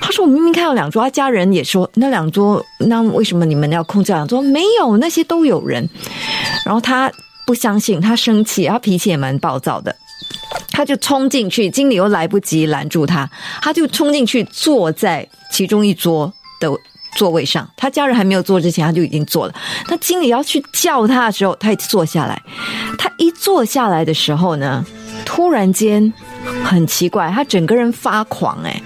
[0.01, 4.43] 他说我明明看到两桌，他家人也说那两桌，那为什么你们要空这两桌？
[4.43, 5.89] 没有，那些都有人。
[6.67, 7.11] 然后他。
[7.49, 9.97] 不相信，他生气，他脾气也蛮暴躁的，
[10.71, 13.27] 他就冲进去，经理又来不及拦住他，
[13.63, 16.31] 他就冲进去坐在其中一桌
[16.61, 16.71] 的
[17.17, 19.55] 座位上，他家人还没有坐之前，他就已经坐了。
[19.87, 22.39] 他经理要去叫他的时候，他也坐下来。
[22.99, 24.85] 他一坐下来的时候呢，
[25.25, 26.13] 突然间
[26.63, 28.83] 很奇怪，他整个人发狂，哎。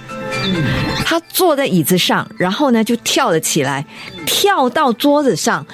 [1.05, 3.85] 他坐在椅子上，然后呢就跳了起来，
[4.25, 5.65] 跳到桌子上，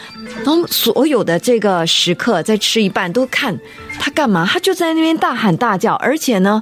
[0.44, 3.58] 然后所有的这个食客在吃一半都看
[4.00, 6.62] 他干嘛，他就在那边大喊大叫，而且呢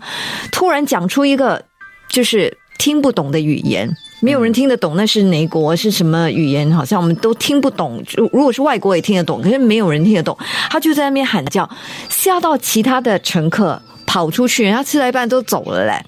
[0.52, 1.64] 突然讲出一个
[2.10, 3.90] 就是听不懂的语言，
[4.22, 8.04] 没有人听得懂那是哪国是什么语言，好像我们都听不懂。
[8.32, 10.38] 如果是外国也听得懂，可是没有人听得懂。
[10.70, 11.68] 他就在那边喊叫，
[12.10, 13.82] 吓到其他的乘客。
[14.08, 16.04] 跑出去，人家吃了一半都走了嘞。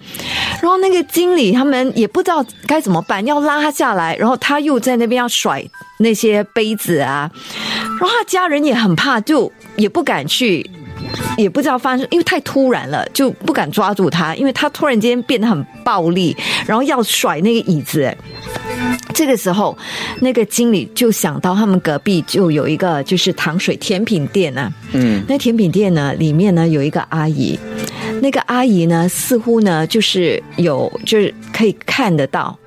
[0.62, 5.64] 然后那个经理他们也不知道该怎么办，要拉他下来，然后他又在那边要甩
[6.00, 7.30] 那些杯子啊。
[8.00, 10.68] 然后他家人也很怕，就也不敢去，
[11.38, 16.36] 也不知道发生，因为太突然了，就不敢抓住他，因为他突然间变得很暴力，
[16.66, 18.16] 然后要甩那个椅子。
[19.14, 19.78] 这个时候，
[20.22, 27.60] 那个经理就想到他们隔壁就有一个就是糖水甜品店啊，嗯，那甜品店呢里面呢有一个阿姨，
[28.22, 32.58] 那个阿姨呢似乎呢就是有就是可以看得到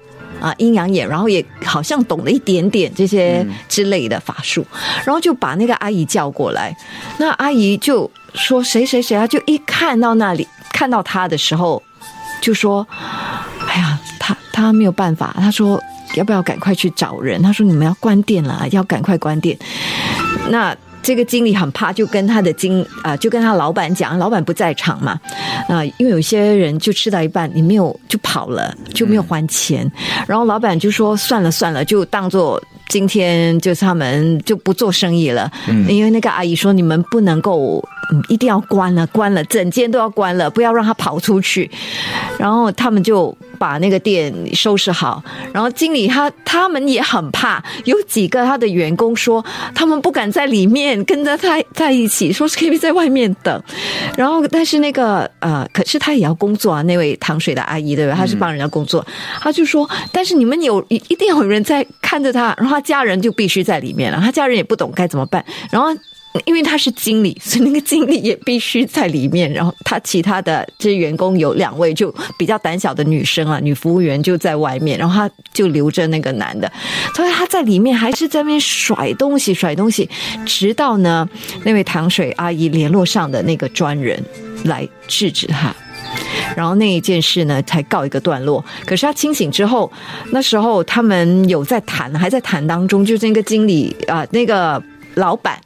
[0.43, 4.67] 啊阴阳眼，然后也好像懂了一点点这些之类的法术，
[5.05, 6.77] 然后就把那个阿姨叫过来，
[7.19, 11.81] 那阿姨就说谁谁谁啊，就一看到那里看到他的时候，
[12.41, 12.87] 就说，
[13.69, 15.81] 哎呀，他他没有办法，他说。
[16.15, 17.41] 要不要赶快去找人？
[17.41, 19.59] 他说：“你们要关店了，要赶快关店。”
[20.51, 25.19] 那这个经理很怕，就跟他的经啊，就跟他老板讲，老板不在场嘛。
[25.69, 29.91] 啊，因为有些人就吃到一半，你没有就跑了，就没有还钱。
[30.27, 35.51] 然后老板就说：“算了算了，就当做今天就是他们就不做生意了。”
[35.89, 41.71] 因为那个阿姨说：“你们不能够。”嗯一定要关了，关了，整间都要关了，不要让他跑出去。
[42.39, 45.23] 然后他们就把那个店收拾好。
[45.53, 49.45] 然后经理他他们也很怕，有几个他的员工说
[49.75, 53.63] 他们不敢在里面跟着他在一起，说是可以在外面等。
[54.17, 58.15] 然后但是那个呃，可是他也要工作啊，那位糖水的阿姨对吧？
[58.17, 59.07] 他是帮人家工作，
[59.41, 65.89] 他就说，但是你们有一一定有人在看着他，然后他家人就必须在里面了，他家人也不懂该怎么办，然后。
[66.47, 69.53] 因为他是经理，所以那个经理也必须在里面。
[69.53, 76.71] 然后他其他的这些员工有两位就比较胆小的女生啊，女服务员就在外面，然后他就留着那个男的，
[77.15, 80.09] 所以他在里面还是在那边甩东西甩东西，
[80.47, 81.29] 直到呢
[81.65, 84.19] 那位糖水阿姨联络上的那个专人
[84.65, 85.75] 来制止他，
[86.57, 88.65] 然后那一件事呢才告一个段落。
[88.87, 89.93] 可是他清醒之后，
[90.31, 94.83] 那时候他们有在谈，还在谈当中，就是那个经理啊，那个
[95.17, 95.61] 老板。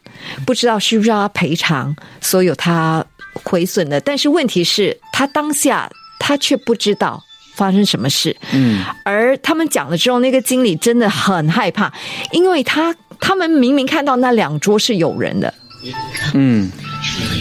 [0.45, 3.05] 不知道需不需要赔偿所有他
[3.45, 7.23] 毁损的，但是问题是，他当下他却不知道
[7.57, 8.37] 发生什么事。
[8.53, 11.93] 嗯，而他们讲了之后，那个经理真的很害怕，
[12.33, 15.53] 因为他他们明明看到那两桌是有人的，
[16.35, 16.71] 嗯，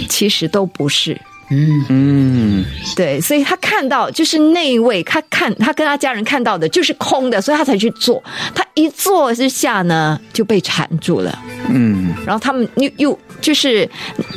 [0.10, 1.20] 其实都不是。
[1.52, 2.66] 嗯嗯，
[2.96, 8.24] 对，所以他看到就是那一位，他看他跟他家人看到的就是空的，所以他才去做。
[8.56, 11.38] 他一坐之下呢，就被缠住了。
[11.70, 13.88] 嗯，然后他们又又就是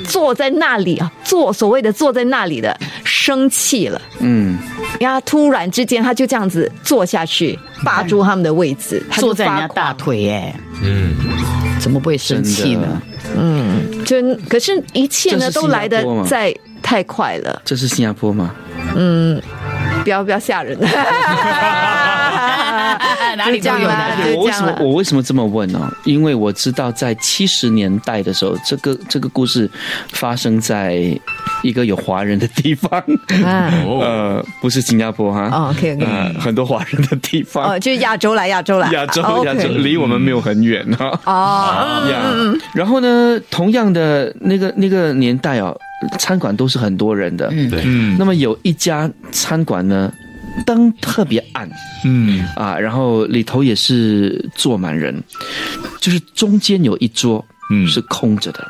[0.07, 4.01] 坐在那里啊，坐所谓的坐在那里的生气了。
[4.21, 4.59] 嗯，
[5.01, 10.55] 然后突然之间他就这样子坐下去，霸住他们的位置，坐在人家大腿哎。
[10.83, 11.15] 嗯，
[11.81, 13.03] 怎么不会生气呢？
[13.35, 14.17] 嗯，就
[14.49, 16.55] 可是一切呢都来的在。
[16.89, 18.55] 太快了，这是新加坡吗？
[18.97, 19.39] 嗯，
[20.05, 20.75] 不要不要吓人。
[23.37, 24.35] 哪里都有的。
[24.37, 25.91] 我为什么我为什么这么问呢？
[26.05, 29.71] 因为我知道在七十年代的时候，这个这个故事
[30.13, 30.99] 发生在
[31.63, 33.03] 一个有华人的地方。
[34.01, 35.71] 呃，不是新加坡哈。
[35.71, 36.07] OK OK。
[36.39, 37.73] 很多华人的地方。
[37.73, 41.21] 哦，就是亚洲来，亚洲来，亚洲亚洲，离我们没有很远哈。
[41.25, 42.09] 哦。
[42.11, 42.33] 呀，
[42.75, 45.77] 然后呢，同样的那个那个年代哦，
[46.19, 47.49] 餐馆都是很多人的。
[47.53, 47.85] 嗯，对。
[48.19, 50.11] 那么有一家餐馆呢。
[50.67, 51.69] 灯特别暗，
[52.05, 55.23] 嗯啊，然后里头也是坐满人，
[56.01, 58.67] 就是中间有一桌，嗯，是空着的，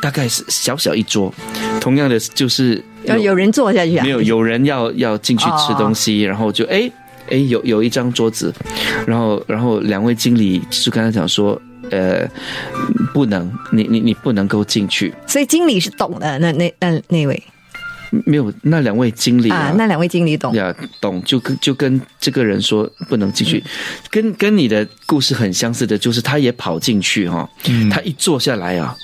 [0.00, 1.32] 大概是小小一桌。
[1.80, 6.90] 同样的，就是要有人坐下去啊，没有有人要要进去吃东西，然后就哎
[7.30, 8.52] 哎有有一张桌子，
[9.06, 12.28] 然后然后两位经理就跟他讲说，呃，
[13.12, 15.14] 不能，你你你不能够进去。
[15.26, 17.42] 所以经理是懂的，那那那那位。
[18.24, 20.54] 没有那两位经理啊，那两位经理懂。
[20.54, 23.62] 呀，懂就跟就跟这个人说不能进去，
[24.10, 27.48] 跟跟你的故事很相似的，就是他也跑进去哈，
[27.90, 28.94] 他一坐下来啊，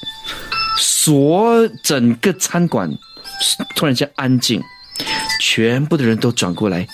[0.78, 2.90] 所整个餐馆
[3.74, 4.62] 突然间安静，
[5.40, 6.86] 全部的人都转过来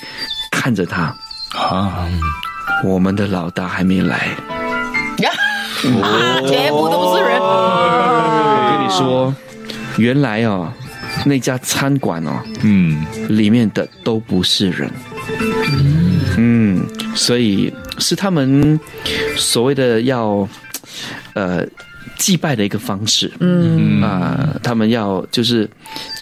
[0.51, 1.15] 看着他。
[1.55, 2.09] 啊，
[2.85, 4.29] 我们的老大还没来。
[5.19, 5.31] 呀，
[6.47, 9.35] 全部都是人，我跟你说，
[9.97, 10.73] 原来啊。
[11.25, 14.91] 那家餐馆哦，嗯，里面的都不是人，
[16.37, 18.79] 嗯，所以是他们
[19.37, 20.49] 所谓的要，
[21.35, 21.67] 呃。
[22.19, 24.03] 祭拜的一个方式，嗯。
[24.03, 25.69] 啊，他们要就是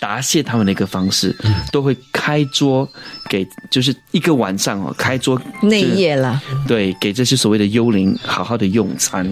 [0.01, 1.35] 答谢他们的一个方式，
[1.73, 2.89] 都会开桌
[3.29, 9.27] 给，就是一个晚上哦，开桌内夜了，对，给这些所谓的幽灵好好的用餐。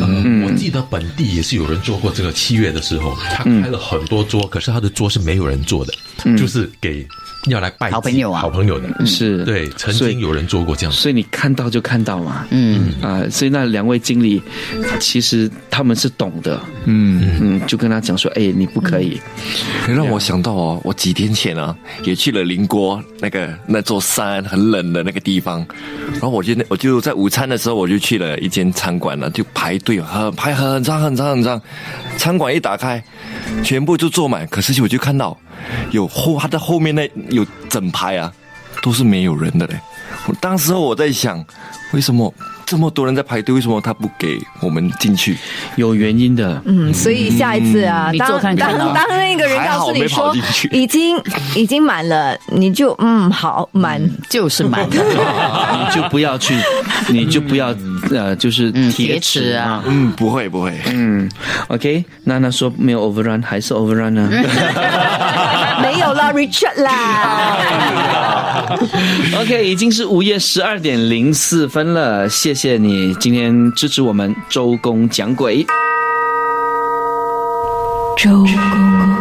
[0.00, 5.92] 嗯，我记得本地也是有人做过这个七月的时候，他开了很多桌，可是他的桌是没有人坐的，
[6.36, 7.06] 就是给。
[7.48, 9.06] 要来拜好朋友啊，好朋友的。
[9.06, 9.44] 是。
[9.44, 12.92] 对，曾经有人做过这样，所以你看到就看到嘛，嗯。
[13.00, 14.42] 啊，所以那两位经理
[14.98, 19.20] 其实他们是懂的，嗯嗯，就跟他讲说，哎，你不可以，
[19.88, 25.66] 让我想到哦，我几天前啊也去了邻国那个那座山很冷的那个地方，
[26.12, 31.60] 然后我就我就在午餐的时候我就去了一间餐馆了，就排队很排很长很长很长，
[32.16, 33.02] 餐馆一打开，
[33.62, 35.36] 全部就坐满，可是我就看到。
[35.90, 38.32] 有后，他的后面那有整排啊，
[38.82, 39.80] 都是没有人的嘞。
[40.26, 41.44] 我当时候我在想，
[41.92, 42.32] 为什么？
[42.66, 45.38] 这么多人在排队，为什么他不给我们进去？
[45.76, 46.60] 有原因的。
[46.66, 50.34] 嗯，所以下一次啊，当当当那个人告诉你说
[50.72, 51.16] 已经
[51.54, 56.56] 已经满了，你就嗯好满就是满， 你就不要去，
[57.08, 57.72] 你就不要
[58.10, 59.82] 呃就是铁齿啊。
[59.86, 60.76] 嗯，不会不会。
[60.86, 61.30] 嗯
[61.68, 64.28] ，OK，娜娜说没有 overrun 还是 overrun 呢？
[65.82, 67.56] 没有了，Richard 啦。
[69.40, 72.56] OK，已经是午夜十二点零四分了，谢。
[72.56, 75.66] 谢你今天支持我们周公讲鬼。
[78.16, 79.15] 周公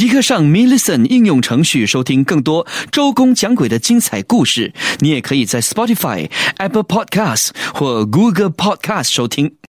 [0.00, 4.72] 即刻上 m i l l i c e n 应用程序收听更多周公讲鬼的精彩故事。
[5.00, 6.26] 你也可以在 Spotify、
[6.56, 9.56] Apple Podcasts 或 Google Podcasts 收听。